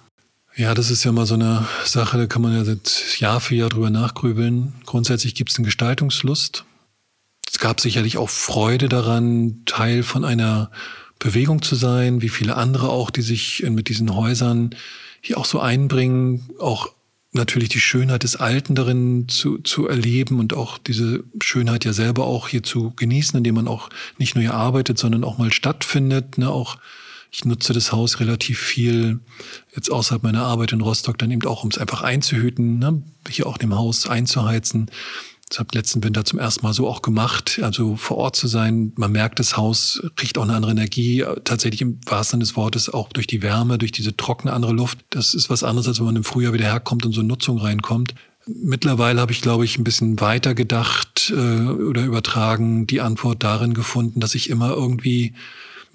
[0.57, 2.75] Ja, das ist ja mal so eine Sache, da kann man ja
[3.19, 4.73] Jahr für Jahr drüber nachgrübeln.
[4.87, 6.65] Grundsätzlich gibt es eine Gestaltungslust.
[7.47, 10.71] Es gab sicherlich auch Freude daran, Teil von einer
[11.19, 14.75] Bewegung zu sein, wie viele andere auch, die sich mit diesen Häusern
[15.21, 16.91] hier auch so einbringen, auch
[17.33, 22.25] natürlich die Schönheit des Alten darin zu, zu erleben und auch diese Schönheit ja selber
[22.25, 26.39] auch hier zu genießen, indem man auch nicht nur hier arbeitet, sondern auch mal stattfindet.
[26.39, 26.51] Ne?
[26.51, 26.79] Auch
[27.37, 29.21] ich nutze das Haus relativ viel,
[29.75, 33.03] jetzt außerhalb meiner Arbeit in Rostock, dann eben auch, um es einfach einzuhüten, ne?
[33.29, 34.91] hier auch dem Haus einzuheizen.
[35.51, 38.95] Das habe letzten Winter zum ersten Mal so auch gemacht, also vor Ort zu sein.
[38.97, 42.89] Man merkt, das Haus kriegt auch eine andere Energie, tatsächlich im wahrsten Sinne des Wortes
[42.89, 45.01] auch durch die Wärme, durch diese trockene andere Luft.
[45.11, 47.59] Das ist was anderes, als wenn man im Frühjahr wieder herkommt und so in Nutzung
[47.59, 48.15] reinkommt.
[48.47, 53.75] Mittlerweile habe ich, glaube ich, ein bisschen weiter gedacht äh, oder übertragen die Antwort darin
[53.75, 55.35] gefunden, dass ich immer irgendwie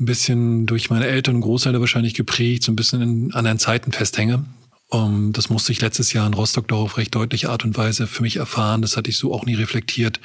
[0.02, 3.92] ein bisschen durch meine Eltern und Großeltern wahrscheinlich geprägt, so ein bisschen in anderen Zeiten
[3.92, 4.46] festhänge.
[4.90, 8.24] Um, das musste ich letztes Jahr in Rostock doch recht deutliche Art und Weise für
[8.24, 8.82] mich erfahren.
[8.82, 10.20] Das hatte ich so auch nie reflektiert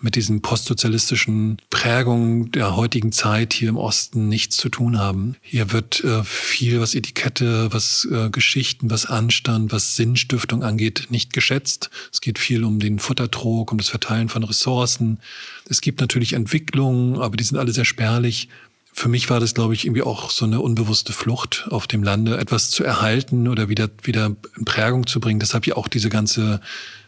[0.00, 5.36] mit diesen postsozialistischen Prägungen der heutigen Zeit hier im Osten nichts zu tun haben.
[5.42, 11.32] Hier wird äh, viel, was Etikette, was äh, Geschichten, was Anstand, was Sinnstiftung angeht, nicht
[11.32, 11.90] geschätzt.
[12.12, 15.18] Es geht viel um den Futtertrog, um das Verteilen von Ressourcen.
[15.68, 18.48] Es gibt natürlich Entwicklungen, aber die sind alle sehr spärlich
[18.98, 22.36] für mich war das, glaube ich, irgendwie auch so eine unbewusste Flucht auf dem Lande,
[22.36, 25.38] etwas zu erhalten oder wieder, wieder in Prägung zu bringen.
[25.38, 26.60] Deshalb ja auch diese ganze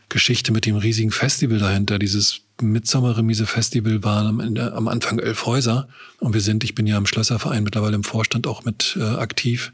[0.08, 1.98] Geschichte mit dem riesigen Festival dahinter.
[1.98, 5.88] Dieses Mitsommerremise Festival waren am, Ende, am Anfang elf Häuser.
[6.20, 9.72] Und wir sind, ich bin ja im Schlösserverein mittlerweile im Vorstand auch mit äh, aktiv.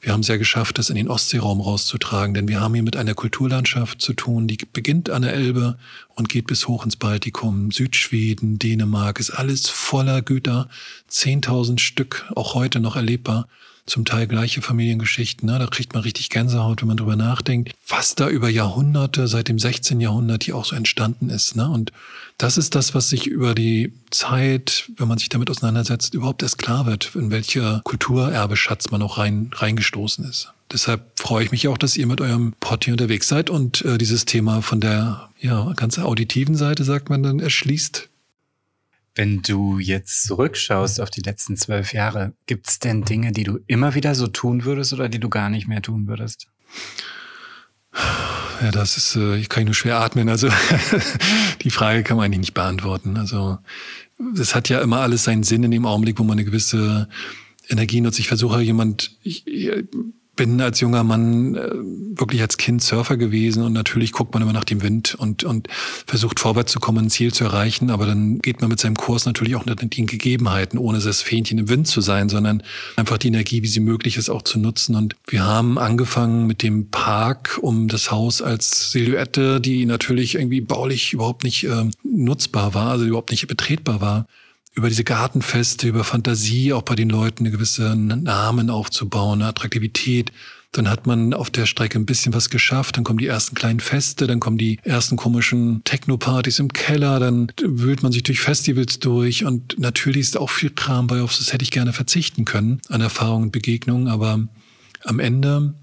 [0.00, 2.96] Wir haben es ja geschafft, das in den Ostseeraum rauszutragen, denn wir haben hier mit
[2.96, 5.76] einer Kulturlandschaft zu tun, die beginnt an der Elbe
[6.14, 7.72] und geht bis hoch ins Baltikum.
[7.72, 10.68] Südschweden, Dänemark ist alles voller Güter,
[11.10, 13.48] 10.000 Stück, auch heute noch erlebbar
[13.88, 15.48] zum Teil gleiche Familiengeschichten.
[15.48, 15.58] Ne?
[15.58, 19.58] Da kriegt man richtig Gänsehaut, wenn man drüber nachdenkt, was da über Jahrhunderte, seit dem
[19.58, 20.00] 16.
[20.00, 21.56] Jahrhundert hier auch so entstanden ist.
[21.56, 21.68] Ne?
[21.68, 21.92] Und
[22.36, 26.58] das ist das, was sich über die Zeit, wenn man sich damit auseinandersetzt, überhaupt erst
[26.58, 30.52] klar wird, in welcher Kulturerbeschatz man auch rein, reingestoßen ist.
[30.70, 33.96] Deshalb freue ich mich auch, dass ihr mit eurem Pod hier unterwegs seid und äh,
[33.96, 38.08] dieses Thema von der ja, ganz auditiven Seite, sagt man dann, erschließt.
[39.18, 43.58] Wenn du jetzt zurückschaust auf die letzten zwölf Jahre, gibt es denn Dinge, die du
[43.66, 46.46] immer wieder so tun würdest oder die du gar nicht mehr tun würdest?
[48.62, 50.28] Ja, das ist, äh, ich kann nur schwer atmen.
[50.28, 50.48] Also
[51.62, 53.16] die Frage kann man eigentlich nicht beantworten.
[53.16, 53.58] Also
[54.38, 57.08] es hat ja immer alles seinen Sinn in dem Augenblick, wo man eine gewisse
[57.68, 58.20] Energie nutzt.
[58.20, 59.44] Ich versuche jemand, ich,
[60.38, 61.68] bin als junger Mann äh,
[62.18, 65.68] wirklich als Kind Surfer gewesen und natürlich guckt man immer nach dem Wind und, und
[66.06, 69.26] versucht vorwärts zu kommen, ein Ziel zu erreichen, aber dann geht man mit seinem Kurs
[69.26, 72.62] natürlich auch nach den Gegebenheiten, ohne das Fähnchen im Wind zu sein, sondern
[72.96, 74.94] einfach die Energie, wie sie möglich ist, auch zu nutzen.
[74.94, 80.60] Und wir haben angefangen mit dem Park um das Haus als Silhouette, die natürlich irgendwie
[80.60, 84.26] baulich überhaupt nicht äh, nutzbar war, also überhaupt nicht betretbar war
[84.78, 90.30] über diese Gartenfeste, über Fantasie auch bei den Leuten eine gewisse Namen aufzubauen, eine Attraktivität.
[90.70, 93.80] Dann hat man auf der Strecke ein bisschen was geschafft, dann kommen die ersten kleinen
[93.80, 99.00] Feste, dann kommen die ersten komischen Techno-Partys im Keller, dann wühlt man sich durch Festivals
[99.00, 99.44] durch.
[99.44, 101.36] Und natürlich ist auch viel Kram bei, auf.
[101.36, 104.46] Das hätte ich gerne verzichten können an Erfahrungen und Begegnungen, aber
[105.04, 105.74] am Ende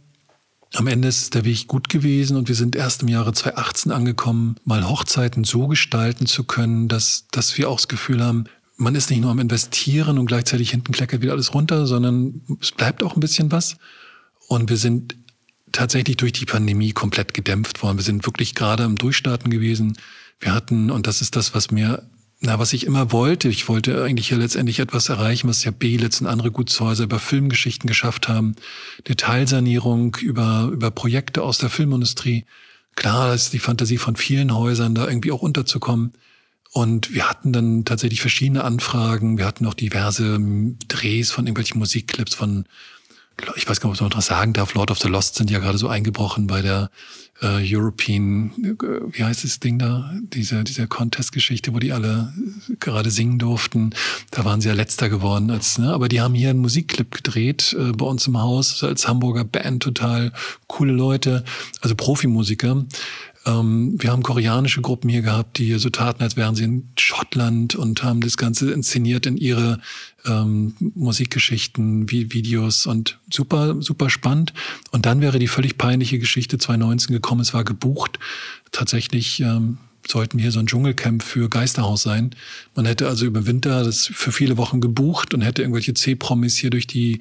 [0.74, 2.36] am Ende ist der Weg gut gewesen.
[2.38, 7.28] Und wir sind erst im Jahre 2018 angekommen, mal Hochzeiten so gestalten zu können, dass,
[7.32, 8.46] dass wir auch das Gefühl haben,
[8.78, 12.72] man ist nicht nur am Investieren und gleichzeitig hinten kleckert wieder alles runter, sondern es
[12.72, 13.78] bleibt auch ein bisschen was.
[14.48, 15.16] Und wir sind
[15.72, 17.98] tatsächlich durch die Pandemie komplett gedämpft worden.
[17.98, 19.98] Wir sind wirklich gerade im Durchstarten gewesen.
[20.40, 22.04] Wir hatten, und das ist das, was mir,
[22.42, 26.22] na, was ich immer wollte, ich wollte eigentlich ja letztendlich etwas erreichen, was ja Belitz
[26.22, 28.56] und andere Gutshäuser über Filmgeschichten geschafft haben.
[29.08, 32.46] Detailsanierung über, über Projekte aus der Filmindustrie
[32.96, 36.14] klar, das ist die Fantasie von vielen Häusern, da irgendwie auch unterzukommen.
[36.76, 39.38] Und wir hatten dann tatsächlich verschiedene Anfragen.
[39.38, 40.38] Wir hatten auch diverse
[40.90, 42.66] Drehs von irgendwelchen Musikclips von,
[43.56, 45.60] ich weiß gar nicht, ob man noch sagen darf, Lord of the Lost sind ja
[45.60, 46.92] gerade so eingebrochen bei der
[47.42, 48.76] äh, European, äh,
[49.10, 50.12] wie heißt das Ding da?
[50.34, 52.34] Diese, diese Contest-Geschichte, wo die alle
[52.82, 53.92] gerade singen durften.
[54.32, 55.52] Da waren sie ja letzter geworden.
[55.52, 55.94] Als, ne?
[55.94, 59.82] Aber die haben hier einen Musikclip gedreht äh, bei uns im Haus als Hamburger Band,
[59.82, 60.34] total
[60.68, 61.46] coole Leute,
[61.80, 62.86] also Profimusiker.
[63.46, 67.76] Ähm, wir haben koreanische Gruppen hier gehabt, die so taten, als wären sie in Schottland
[67.76, 69.80] und haben das Ganze inszeniert in ihre
[70.26, 74.54] ähm, Musikgeschichten, wie Videos und super, super spannend.
[74.92, 77.42] Und dann wäre die völlig peinliche Geschichte 2019 gekommen.
[77.42, 78.20] Es war gebucht.
[78.72, 79.78] Tatsächlich ähm,
[80.08, 82.32] sollten hier so ein Dschungelcamp für Geisterhaus sein.
[82.76, 86.70] Man hätte also über Winter das für viele Wochen gebucht und hätte irgendwelche C-Promis hier
[86.70, 87.20] durch die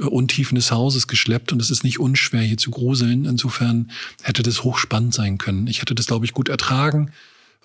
[0.00, 3.24] Untiefen des Hauses geschleppt und es ist nicht unschwer hier zu gruseln.
[3.24, 3.90] Insofern
[4.22, 5.66] hätte das hochspannend sein können.
[5.66, 7.10] Ich hätte das, glaube ich, gut ertragen.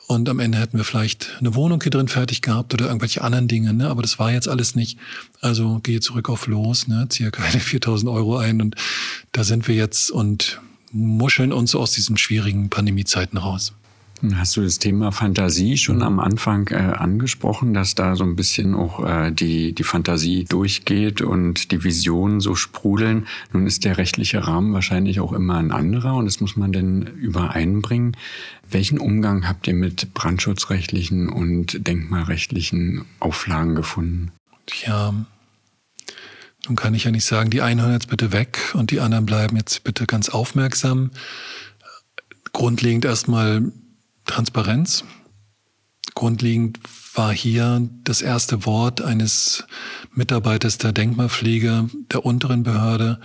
[0.07, 3.47] Und am Ende hätten wir vielleicht eine Wohnung hier drin fertig gehabt oder irgendwelche anderen
[3.47, 3.89] Dinge, ne?
[3.89, 4.97] Aber das war jetzt alles nicht.
[5.39, 7.05] Also gehe zurück auf los, ne?
[7.09, 8.75] Ziehe keine 4000 Euro ein und
[9.33, 10.61] da sind wir jetzt und
[10.91, 13.73] muscheln uns aus diesen schwierigen Pandemiezeiten raus.
[14.35, 18.75] Hast du das Thema Fantasie schon am Anfang äh, angesprochen, dass da so ein bisschen
[18.75, 23.27] auch äh, die, die Fantasie durchgeht und die Visionen so sprudeln?
[23.53, 27.03] Nun ist der rechtliche Rahmen wahrscheinlich auch immer ein anderer und das muss man denn
[27.03, 28.17] übereinbringen.
[28.69, 34.33] Welchen Umgang habt ihr mit brandschutzrechtlichen und denkmalrechtlichen Auflagen gefunden?
[34.85, 35.13] Ja,
[36.67, 39.25] nun kann ich ja nicht sagen, die einen hören jetzt bitte weg und die anderen
[39.25, 41.11] bleiben jetzt bitte ganz aufmerksam.
[42.51, 43.71] Grundlegend erstmal
[44.29, 45.03] Transparenz.
[46.15, 46.79] Grundlegend
[47.15, 49.65] war hier das erste Wort eines
[50.13, 53.19] Mitarbeiters der Denkmalpflege der unteren Behörde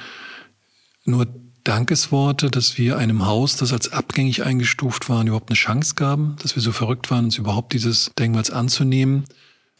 [1.05, 1.27] nur
[1.65, 6.57] Dankesworte, dass wir einem Haus, das als abgängig eingestuft war, überhaupt eine Chance gaben, dass
[6.57, 9.25] wir so verrückt waren, uns überhaupt dieses Denkmals anzunehmen.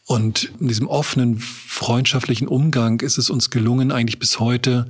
[0.07, 4.89] Und in diesem offenen, freundschaftlichen Umgang ist es uns gelungen, eigentlich bis heute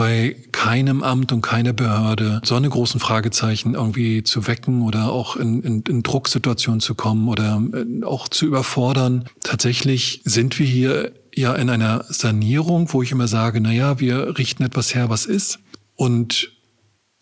[0.00, 5.36] bei keinem Amt und keiner Behörde so eine großen Fragezeichen irgendwie zu wecken oder auch
[5.36, 9.26] in, in, in Drucksituationen zu kommen oder äh, auch zu überfordern.
[9.42, 14.38] Tatsächlich sind wir hier ja in einer Sanierung, wo ich immer sage, na ja, wir
[14.38, 15.58] richten etwas her, was ist.
[15.96, 16.50] Und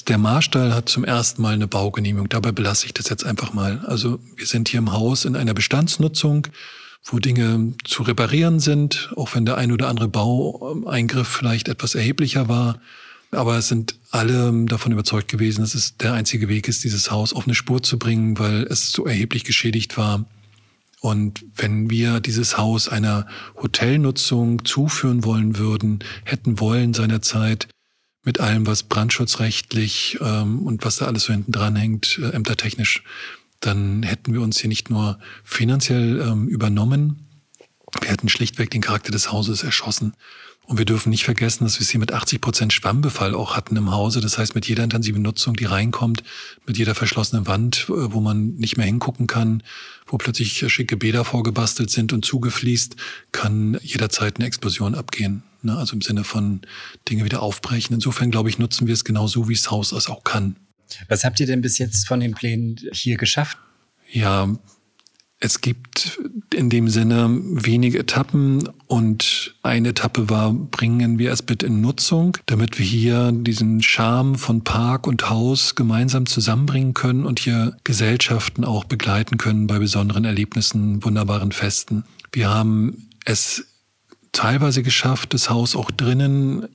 [0.06, 2.28] der Marstall hat zum ersten Mal eine Baugenehmigung.
[2.28, 3.84] Dabei belasse ich das jetzt einfach mal.
[3.88, 6.46] Also wir sind hier im Haus in einer Bestandsnutzung
[7.04, 12.48] wo Dinge zu reparieren sind, auch wenn der ein oder andere Baueingriff vielleicht etwas erheblicher
[12.48, 12.80] war.
[13.30, 17.32] Aber es sind alle davon überzeugt gewesen, dass es der einzige Weg ist, dieses Haus
[17.32, 20.24] auf eine Spur zu bringen, weil es so erheblich geschädigt war.
[21.00, 23.26] Und wenn wir dieses Haus einer
[23.56, 27.68] Hotelnutzung zuführen wollen würden, hätten wollen seinerzeit,
[28.24, 33.02] mit allem, was brandschutzrechtlich ähm, und was da alles so hinten dran hängt, äh, ämtertechnisch
[33.60, 37.28] dann hätten wir uns hier nicht nur finanziell ähm, übernommen,
[38.00, 40.14] wir hätten schlichtweg den Charakter des Hauses erschossen.
[40.66, 43.74] Und wir dürfen nicht vergessen, dass wir es hier mit 80 Prozent Schwammbefall auch hatten
[43.76, 44.20] im Hause.
[44.20, 46.22] Das heißt, mit jeder intensiven Nutzung, die reinkommt,
[46.66, 49.62] mit jeder verschlossenen Wand, äh, wo man nicht mehr hingucken kann,
[50.06, 52.96] wo plötzlich schicke Bäder vorgebastelt sind und zugefließt,
[53.32, 55.42] kann jederzeit eine Explosion abgehen.
[55.62, 55.74] Ne?
[55.74, 56.60] Also im Sinne von
[57.08, 57.94] Dinge wieder aufbrechen.
[57.94, 60.56] Insofern, glaube ich, nutzen wir es genau so, wie das Haus es auch kann.
[61.08, 63.58] Was habt ihr denn bis jetzt von den Plänen hier geschafft?
[64.10, 64.48] Ja,
[65.40, 66.18] es gibt
[66.52, 72.36] in dem Sinne wenige Etappen und eine Etappe war, bringen wir es bitte in Nutzung,
[72.46, 78.64] damit wir hier diesen Charme von Park und Haus gemeinsam zusammenbringen können und hier Gesellschaften
[78.64, 82.02] auch begleiten können bei besonderen Erlebnissen, wunderbaren Festen.
[82.32, 83.66] Wir haben es
[84.32, 86.66] teilweise geschafft, das Haus auch drinnen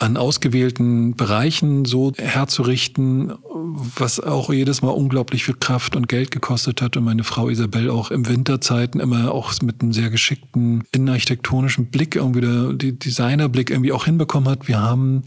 [0.00, 6.80] an ausgewählten Bereichen so herzurichten, was auch jedes Mal unglaublich viel Kraft und Geld gekostet
[6.80, 11.90] hat und meine Frau Isabel auch im Winterzeiten immer auch mit einem sehr geschickten innenarchitektonischen
[11.90, 14.68] Blick irgendwie der Designerblick irgendwie auch hinbekommen hat.
[14.68, 15.24] Wir haben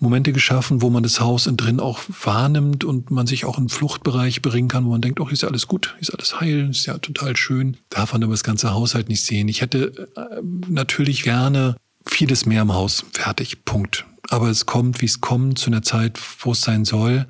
[0.00, 3.68] Momente geschaffen, wo man das Haus in drin auch wahrnimmt und man sich auch in
[3.68, 6.86] Fluchtbereich bringen kann, wo man denkt, oh, ist ja alles gut, ist alles heil, ist
[6.86, 7.76] ja total schön.
[7.88, 9.48] Darf man aber das ganze Haus halt nicht sehen.
[9.48, 11.76] Ich hätte äh, natürlich gerne
[12.10, 13.64] vieles mehr im Haus fertig.
[13.64, 14.06] Punkt.
[14.28, 17.26] Aber es kommt, wie es kommt, zu einer Zeit, wo es sein soll.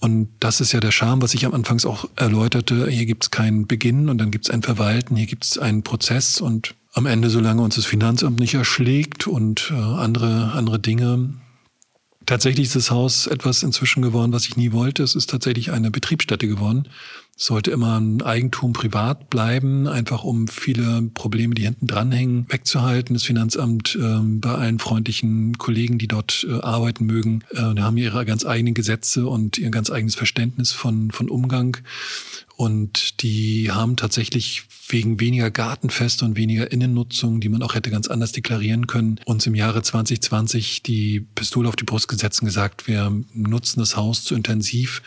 [0.00, 2.88] Und das ist ja der Charme, was ich am Anfangs auch erläuterte.
[2.88, 5.84] Hier gibt es keinen Beginn und dann gibt es ein Verwalten, hier gibt es einen
[5.84, 11.34] Prozess und am Ende, solange uns das Finanzamt nicht erschlägt und äh, andere, andere Dinge,
[12.26, 15.02] Tatsächlich ist das Haus etwas inzwischen geworden, was ich nie wollte.
[15.02, 16.88] Es ist tatsächlich eine Betriebsstätte geworden.
[17.34, 23.14] Sollte immer ein Eigentum privat bleiben, einfach um viele Probleme, die hinten dranhängen, wegzuhalten.
[23.14, 28.24] Das Finanzamt äh, bei allen freundlichen Kollegen, die dort äh, arbeiten mögen, äh, haben ihre
[28.26, 31.78] ganz eigenen Gesetze und ihr ganz eigenes Verständnis von, von Umgang.
[32.56, 38.08] Und die haben tatsächlich wegen weniger Gartenfeste und weniger Innennutzung, die man auch hätte ganz
[38.08, 42.86] anders deklarieren können, uns im Jahre 2020 die Pistole auf die Brust gesetzt und gesagt,
[42.86, 45.02] wir nutzen das Haus zu intensiv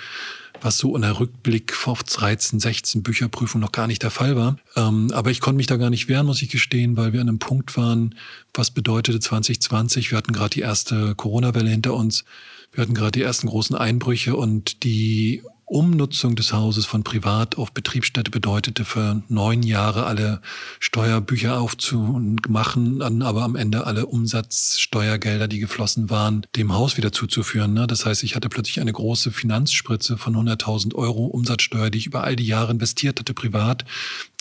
[0.65, 4.57] was so in der Rückblick auf 13, 16 Bücherprüfung noch gar nicht der Fall war.
[4.75, 7.29] Ähm, aber ich konnte mich da gar nicht wehren, muss ich gestehen, weil wir an
[7.29, 8.15] einem Punkt waren,
[8.53, 10.11] was bedeutete 2020.
[10.11, 12.25] Wir hatten gerade die erste Corona-Welle hinter uns.
[12.71, 17.71] Wir hatten gerade die ersten großen Einbrüche und die Umnutzung des Hauses von Privat auf
[17.71, 20.41] Betriebsstätte bedeutete für neun Jahre alle
[20.79, 27.73] Steuerbücher aufzumachen, dann aber am Ende alle Umsatzsteuergelder, die geflossen waren, dem Haus wieder zuzuführen.
[27.73, 27.87] Ne?
[27.87, 32.23] Das heißt, ich hatte plötzlich eine große Finanzspritze von 100.000 Euro Umsatzsteuer, die ich über
[32.23, 33.85] all die Jahre investiert hatte privat,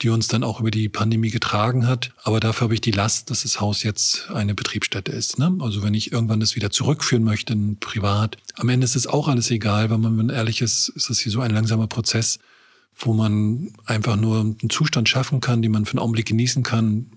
[0.03, 2.13] die uns dann auch über die Pandemie getragen hat.
[2.23, 5.39] Aber dafür habe ich die Last, dass das Haus jetzt eine Betriebsstätte ist.
[5.39, 5.57] Ne?
[5.61, 9.51] Also wenn ich irgendwann das wieder zurückführen möchte, privat, am Ende ist es auch alles
[9.51, 12.39] egal, weil man, ehrlich ist, ist hier so ein langsamer Prozess,
[12.97, 17.11] wo man einfach nur einen Zustand schaffen kann, den man für einen Augenblick genießen kann.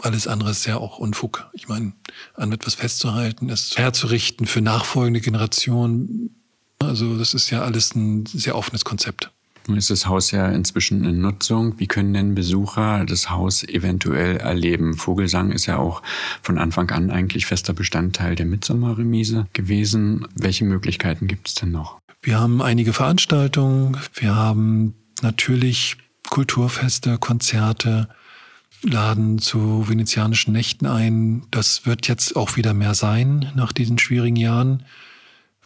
[0.00, 1.48] Alles andere ist ja auch Unfug.
[1.52, 1.92] Ich meine,
[2.34, 6.30] an etwas festzuhalten, es herzurichten für nachfolgende Generationen.
[6.78, 9.32] Also das ist ja alles ein sehr offenes Konzept.
[9.68, 11.78] Nun ist das Haus ja inzwischen in Nutzung.
[11.78, 14.94] Wie können denn Besucher das Haus eventuell erleben?
[14.94, 16.02] Vogelsang ist ja auch
[16.40, 20.26] von Anfang an eigentlich fester Bestandteil der Mitsommerremise gewesen.
[20.34, 21.98] Welche Möglichkeiten gibt es denn noch?
[22.20, 23.96] Wir haben einige Veranstaltungen.
[24.14, 25.96] Wir haben natürlich
[26.28, 28.08] Kulturfeste, Konzerte,
[28.82, 31.42] laden zu venezianischen Nächten ein.
[31.50, 34.84] Das wird jetzt auch wieder mehr sein nach diesen schwierigen Jahren.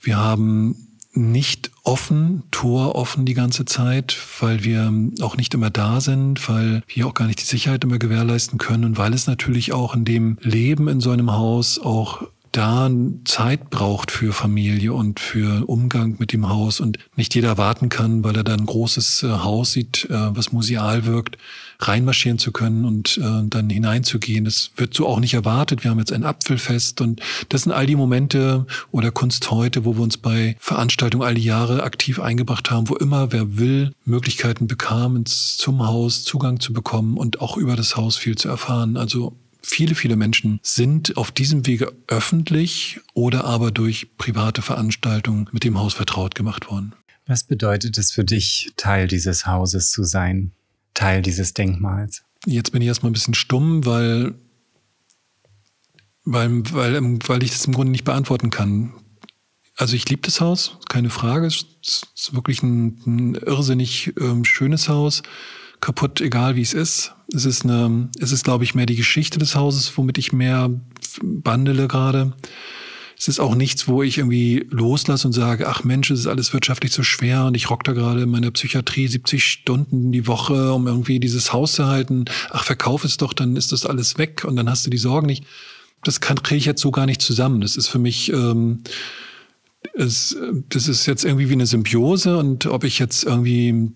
[0.01, 6.01] Wir haben nicht offen, Tor offen die ganze Zeit, weil wir auch nicht immer da
[6.01, 9.73] sind, weil wir auch gar nicht die Sicherheit immer gewährleisten können und weil es natürlich
[9.73, 12.91] auch in dem Leben in so einem Haus auch da
[13.25, 18.23] Zeit braucht für Familie und für Umgang mit dem Haus und nicht jeder warten kann,
[18.25, 21.39] weil er da ein großes äh, Haus sieht, äh, was museal wirkt,
[21.81, 24.45] reinmarschieren zu können und äh, dann hineinzugehen.
[24.45, 25.83] Das wird so auch nicht erwartet.
[25.83, 29.97] Wir haben jetzt ein Apfelfest und das sind all die Momente oder Kunst heute, wo
[29.97, 34.67] wir uns bei Veranstaltungen all die Jahre aktiv eingebracht haben, wo immer wer will, Möglichkeiten
[34.67, 38.97] bekam, ins, zum Haus Zugang zu bekommen und auch über das Haus viel zu erfahren.
[38.97, 45.63] Also Viele, viele Menschen sind auf diesem Wege öffentlich oder aber durch private Veranstaltungen mit
[45.63, 46.95] dem Haus vertraut gemacht worden.
[47.27, 50.51] Was bedeutet es für dich, Teil dieses Hauses zu sein,
[50.95, 52.25] Teil dieses Denkmals?
[52.45, 54.35] Jetzt bin ich erstmal ein bisschen stumm, weil,
[56.25, 58.93] weil, weil, weil ich das im Grunde nicht beantworten kann.
[59.77, 61.47] Also ich liebe das Haus, keine Frage.
[61.47, 65.23] Es ist wirklich ein, ein irrsinnig ähm, schönes Haus
[65.83, 67.13] kaputt, egal wie es ist.
[67.35, 70.71] Es ist eine, es ist, glaube ich, mehr die Geschichte des Hauses, womit ich mehr
[71.23, 72.33] bandele gerade.
[73.19, 76.53] Es ist auch nichts, wo ich irgendwie loslasse und sage, ach Mensch, es ist alles
[76.53, 80.73] wirtschaftlich so schwer und ich rock da gerade in meiner Psychiatrie 70 Stunden die Woche,
[80.73, 82.25] um irgendwie dieses Haus zu halten.
[82.51, 85.27] Ach, verkauf es doch, dann ist das alles weg und dann hast du die Sorgen
[85.27, 85.45] nicht.
[86.05, 87.61] Das kann, kriege ich jetzt so gar nicht zusammen.
[87.61, 88.83] Das ist für mich, ähm,
[89.95, 90.37] es,
[90.69, 93.93] das ist jetzt irgendwie wie eine Symbiose und ob ich jetzt irgendwie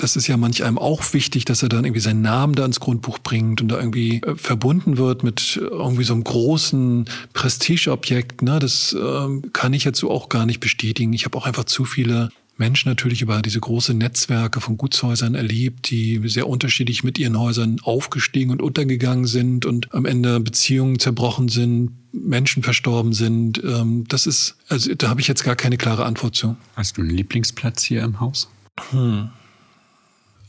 [0.00, 2.80] das ist ja manch einem auch wichtig, dass er dann irgendwie seinen Namen da ins
[2.80, 8.42] Grundbuch bringt und da irgendwie äh, verbunden wird mit irgendwie so einem großen Prestigeobjekt.
[8.42, 8.58] Ne?
[8.58, 11.12] Das äh, kann ich jetzt so auch gar nicht bestätigen.
[11.12, 15.90] Ich habe auch einfach zu viele Menschen natürlich über diese große Netzwerke von Gutshäusern erlebt,
[15.90, 21.48] die sehr unterschiedlich mit ihren Häusern aufgestiegen und untergegangen sind und am Ende Beziehungen zerbrochen
[21.48, 23.62] sind, Menschen verstorben sind.
[23.64, 26.56] Ähm, das ist, also da habe ich jetzt gar keine klare Antwort zu.
[26.76, 28.48] Hast du einen Lieblingsplatz hier im Haus?
[28.90, 29.30] Hm.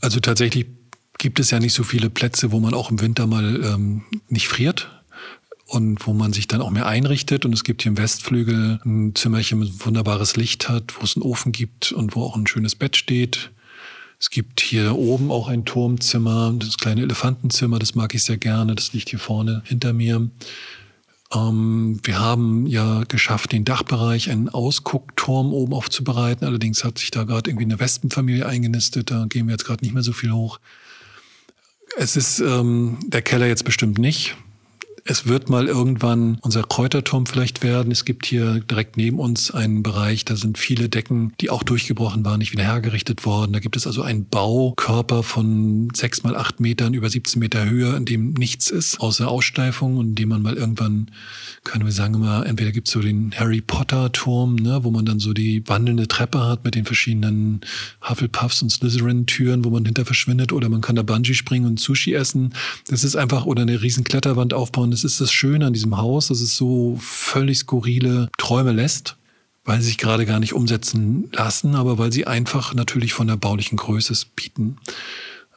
[0.02, 0.66] Also tatsächlich
[1.16, 4.48] gibt es ja nicht so viele Plätze, wo man auch im Winter mal ähm, nicht
[4.48, 4.90] friert
[5.66, 7.44] und wo man sich dann auch mehr einrichtet.
[7.44, 11.22] Und es gibt hier im Westflügel ein Zimmerchen mit wunderbares Licht hat, wo es einen
[11.22, 13.52] Ofen gibt und wo auch ein schönes Bett steht.
[14.18, 18.74] Es gibt hier oben auch ein Turmzimmer, das kleine Elefantenzimmer, das mag ich sehr gerne.
[18.74, 20.28] Das liegt hier vorne hinter mir.
[21.34, 26.46] Ähm, wir haben ja geschafft, den Dachbereich, einen Ausguckturm oben aufzubereiten.
[26.46, 29.10] Allerdings hat sich da gerade irgendwie eine Wespenfamilie eingenistet.
[29.10, 30.60] Da gehen wir jetzt gerade nicht mehr so viel hoch.
[31.96, 34.36] Es ist ähm, der Keller jetzt bestimmt nicht.
[35.04, 37.90] Es wird mal irgendwann unser Kräuterturm vielleicht werden.
[37.90, 42.24] Es gibt hier direkt neben uns einen Bereich, da sind viele Decken, die auch durchgebrochen
[42.24, 43.52] waren, nicht wieder hergerichtet worden.
[43.52, 47.96] Da gibt es also einen Baukörper von sechs mal acht Metern über 17 Meter Höhe,
[47.96, 51.10] in dem nichts ist, außer Aussteifung und in dem man mal irgendwann,
[51.64, 55.04] können wir sagen immer, entweder gibt es so den Harry Potter Turm, ne, wo man
[55.04, 57.60] dann so die wandelnde Treppe hat mit den verschiedenen
[58.08, 61.80] Hufflepuffs und Slytherin Türen, wo man hinter verschwindet, oder man kann da Bungee springen und
[61.80, 62.54] Sushi essen.
[62.86, 66.28] Das ist einfach, oder eine riesen Kletterwand aufbauen das ist das Schöne an diesem Haus,
[66.28, 69.16] dass es so völlig skurrile Träume lässt,
[69.64, 73.36] weil sie sich gerade gar nicht umsetzen lassen, aber weil sie einfach natürlich von der
[73.36, 74.76] baulichen Größe bieten.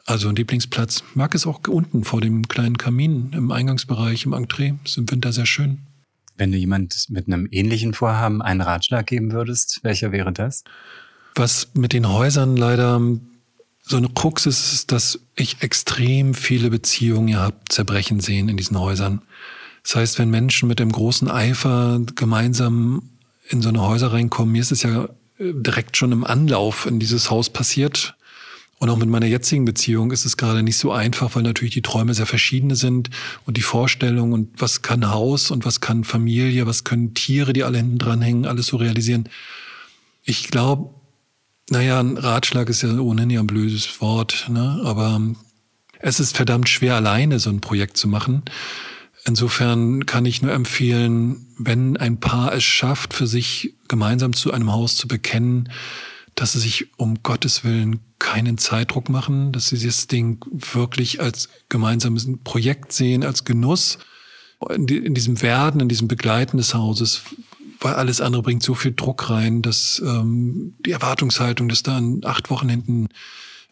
[0.04, 4.74] Also ein Lieblingsplatz mag es auch unten vor dem kleinen Kamin im Eingangsbereich, im Entree.
[4.84, 5.78] Ist im Winter sehr schön.
[6.36, 10.62] Wenn du jemand mit einem ähnlichen Vorhaben einen Ratschlag geben würdest, welcher wäre das?
[11.34, 13.00] Was mit den Häusern leider
[13.88, 18.56] so eine Krux ist, ist, dass ich extrem viele Beziehungen ja hab zerbrechen sehen in
[18.56, 19.22] diesen Häusern.
[19.84, 23.02] Das heißt, wenn Menschen mit dem großen Eifer gemeinsam
[23.48, 26.98] in so eine Häuser reinkommen, mir ist es ja äh, direkt schon im Anlauf in
[26.98, 28.16] dieses Haus passiert.
[28.78, 31.82] Und auch mit meiner jetzigen Beziehung ist es gerade nicht so einfach, weil natürlich die
[31.82, 33.08] Träume sehr verschiedene sind
[33.46, 37.62] und die Vorstellung und was kann Haus und was kann Familie, was können Tiere, die
[37.62, 39.28] alle hinten dran hängen, alles so realisieren.
[40.24, 40.95] Ich glaube,
[41.70, 44.80] naja, ein Ratschlag ist ja ohnehin ja ein blödes Wort, ne?
[44.84, 45.20] aber
[45.98, 48.42] es ist verdammt schwer, alleine so ein Projekt zu machen.
[49.24, 54.72] Insofern kann ich nur empfehlen, wenn ein Paar es schafft, für sich gemeinsam zu einem
[54.72, 55.70] Haus zu bekennen,
[56.36, 61.48] dass sie sich um Gottes Willen keinen Zeitdruck machen, dass sie das Ding wirklich als
[61.68, 63.98] gemeinsames Projekt sehen, als Genuss
[64.70, 67.22] in, diesem Werden, in diesem Begleiten des Hauses
[67.86, 72.20] weil alles andere bringt so viel Druck rein, dass ähm, die Erwartungshaltung, dass da in
[72.24, 73.10] acht Wochen hinten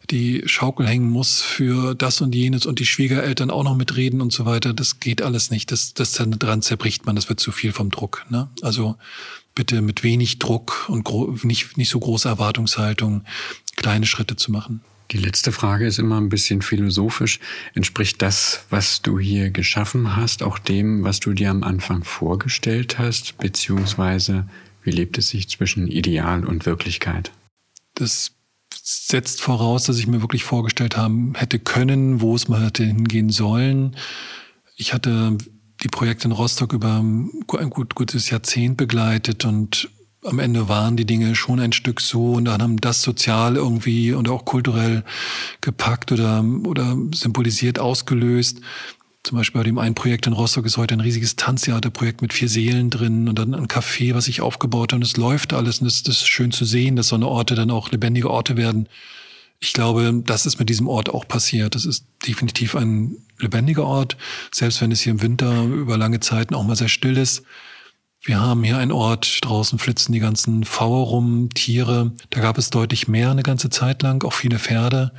[0.08, 4.32] die Schaukel hängen muss für das und jenes und die Schwiegereltern auch noch mitreden und
[4.32, 5.72] so weiter, das geht alles nicht.
[5.72, 8.24] Das, das dran zerbricht man, das wird zu viel vom Druck.
[8.30, 8.48] Ne?
[8.62, 8.94] Also
[9.56, 11.10] bitte mit wenig Druck und
[11.42, 13.24] nicht, nicht so große Erwartungshaltung
[13.74, 14.80] kleine Schritte zu machen.
[15.10, 17.38] Die letzte Frage ist immer ein bisschen philosophisch.
[17.74, 22.98] Entspricht das, was du hier geschaffen hast, auch dem, was du dir am Anfang vorgestellt
[22.98, 23.38] hast?
[23.38, 24.48] Beziehungsweise,
[24.82, 27.32] wie lebt es sich zwischen Ideal und Wirklichkeit?
[27.94, 28.32] Das
[28.82, 33.30] setzt voraus, dass ich mir wirklich vorgestellt haben hätte können, wo es mal hätte hingehen
[33.30, 33.96] sollen.
[34.76, 35.38] Ich hatte
[35.82, 39.88] die Projekte in Rostock über ein gut, gutes Jahrzehnt begleitet und
[40.24, 44.12] am Ende waren die Dinge schon ein Stück so und dann haben das sozial irgendwie
[44.12, 45.04] und auch kulturell
[45.60, 48.60] gepackt oder, oder symbolisiert ausgelöst.
[49.22, 52.48] Zum Beispiel bei dem einen Projekt in Rostock ist heute ein riesiges Tanztheaterprojekt mit vier
[52.48, 55.86] Seelen drin und dann ein Café, was ich aufgebaut habe und es läuft alles und
[55.86, 58.88] das ist schön zu sehen, dass so eine Orte dann auch lebendige Orte werden.
[59.60, 61.74] Ich glaube, das ist mit diesem Ort auch passiert.
[61.74, 64.16] Das ist definitiv ein lebendiger Ort,
[64.52, 67.44] selbst wenn es hier im Winter über lange Zeiten auch mal sehr still ist.
[68.26, 72.12] Wir haben hier einen Ort, draußen flitzen die ganzen Pfaue rum, Tiere.
[72.30, 75.12] Da gab es deutlich mehr eine ganze Zeit lang, auch viele Pferde.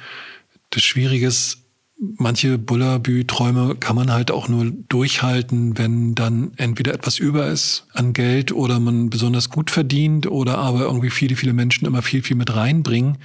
[0.72, 1.60] Das Schwierige ist,
[2.00, 8.14] manche Bullabü-Träume kann man halt auch nur durchhalten, wenn dann entweder etwas über ist an
[8.14, 12.36] Geld oder man besonders gut verdient oder aber irgendwie viele, viele Menschen immer viel, viel
[12.36, 13.20] mit reinbringen.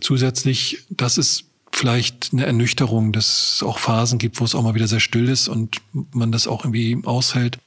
[0.00, 4.74] Zusätzlich, das ist vielleicht eine Ernüchterung, dass es auch Phasen gibt, wo es auch mal
[4.74, 7.58] wieder sehr still ist und man das auch irgendwie aushält.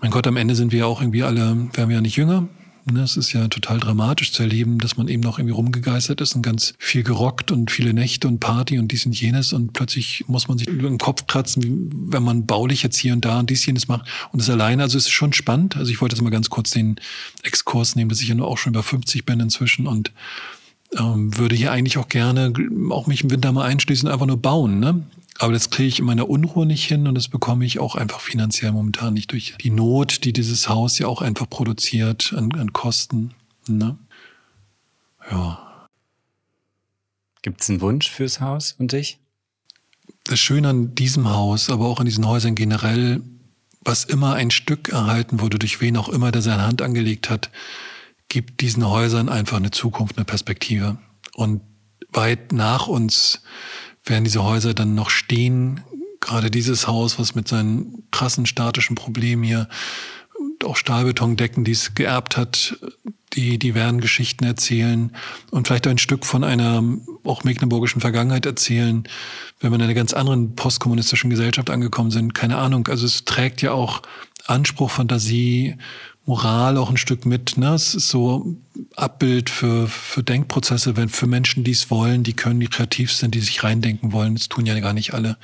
[0.00, 2.48] Mein Gott, am Ende sind wir ja auch irgendwie alle, werden wir ja nicht jünger.
[2.90, 6.34] Ne, es ist ja total dramatisch zu erleben, dass man eben noch irgendwie rumgegeistert ist
[6.34, 10.24] und ganz viel gerockt und viele Nächte und Party und dies und jenes und plötzlich
[10.26, 13.50] muss man sich über den Kopf kratzen, wenn man baulich jetzt hier und da und
[13.50, 14.84] dies jenes macht und das alleine.
[14.84, 15.76] Also es ist schon spannend.
[15.76, 16.96] Also ich wollte jetzt mal ganz kurz den
[17.42, 20.12] Exkurs nehmen, dass ich ja nur auch schon über 50 bin inzwischen und
[20.98, 22.52] ähm, würde hier eigentlich auch gerne
[22.90, 24.80] auch mich im Winter mal einschließen, einfach nur bauen.
[24.80, 25.02] Ne?
[25.38, 28.20] Aber das kriege ich in meiner Unruhe nicht hin und das bekomme ich auch einfach
[28.20, 32.72] finanziell momentan nicht durch die Not, die dieses Haus ja auch einfach produziert an, an
[32.72, 33.34] Kosten.
[33.68, 33.96] Ne?
[35.30, 35.86] Ja.
[37.42, 39.18] Gibt es einen Wunsch fürs Haus und dich?
[40.24, 43.22] Das Schöne an diesem Haus, aber auch an diesen Häusern generell,
[43.80, 47.50] was immer ein Stück erhalten wurde, durch wen auch immer, der seine Hand angelegt hat,
[48.28, 50.98] gibt diesen Häusern einfach eine Zukunft, eine Perspektive.
[51.34, 51.62] Und
[52.10, 53.42] weit nach uns
[54.08, 55.82] werden diese Häuser dann noch stehen.
[56.20, 59.68] Gerade dieses Haus, was mit seinen krassen statischen Problemen hier
[60.64, 62.78] auch Stahlbetondecken, die es geerbt hat,
[63.34, 65.12] die, die werden Geschichten erzählen
[65.50, 66.82] und vielleicht ein Stück von einer
[67.24, 69.04] auch mecklenburgischen Vergangenheit erzählen,
[69.60, 72.34] wenn wir in einer ganz anderen postkommunistischen Gesellschaft angekommen sind.
[72.34, 72.88] Keine Ahnung.
[72.88, 74.02] Also es trägt ja auch
[74.46, 75.76] Anspruch, Fantasie,
[76.28, 77.56] Moral auch ein Stück mit.
[77.56, 77.72] Ne?
[77.72, 78.54] Es ist so
[78.96, 83.34] Abbild für, für Denkprozesse, wenn für Menschen, die es wollen, die können, die kreativ sind,
[83.34, 84.34] die sich reindenken wollen.
[84.34, 85.38] Das tun ja gar nicht alle.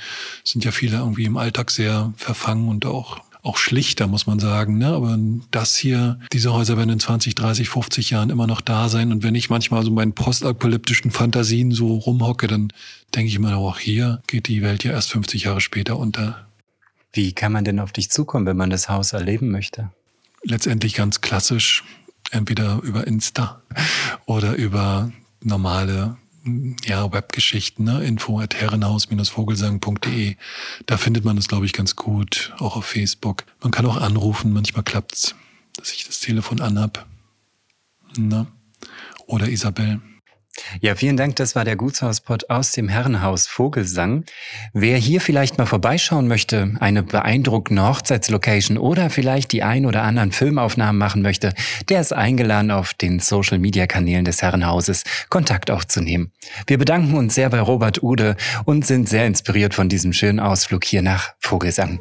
[0.44, 4.38] Es sind ja viele irgendwie im Alltag sehr verfangen und auch auch schlichter, muss man
[4.38, 4.78] sagen.
[4.78, 4.88] Ne?
[4.88, 5.18] Aber
[5.50, 9.12] das hier, diese Häuser werden in 20, 30, 50 Jahren immer noch da sein.
[9.12, 12.72] Und wenn ich manchmal so meinen postapokalyptischen Fantasien so rumhocke, dann
[13.14, 16.46] denke ich immer, auch hier geht die Welt ja erst 50 Jahre später unter.
[17.12, 19.90] Wie kann man denn auf dich zukommen, wenn man das Haus erleben möchte?
[20.44, 21.84] Letztendlich ganz klassisch,
[22.30, 23.62] entweder über Insta
[24.26, 26.16] oder über normale
[26.84, 28.04] ja, Webgeschichten, ne?
[28.04, 30.36] info at herrenhaus-vogelsang.de.
[30.86, 33.44] Da findet man es, glaube ich, ganz gut, auch auf Facebook.
[33.62, 35.34] Man kann auch anrufen, manchmal klappt's,
[35.76, 37.06] dass ich das Telefon anhab.
[38.16, 38.46] Ne?
[39.26, 40.00] Oder Isabel.
[40.80, 41.36] Ja, vielen Dank.
[41.36, 44.24] Das war der Gutshauspot aus dem Herrenhaus Vogelsang.
[44.72, 50.32] Wer hier vielleicht mal vorbeischauen möchte, eine beeindruckende Hochzeitslocation oder vielleicht die ein oder anderen
[50.32, 51.54] Filmaufnahmen machen möchte,
[51.88, 56.32] der ist eingeladen, auf den Social Media Kanälen des Herrenhauses Kontakt aufzunehmen.
[56.66, 60.84] Wir bedanken uns sehr bei Robert Ude und sind sehr inspiriert von diesem schönen Ausflug
[60.84, 62.00] hier nach Vogelsang.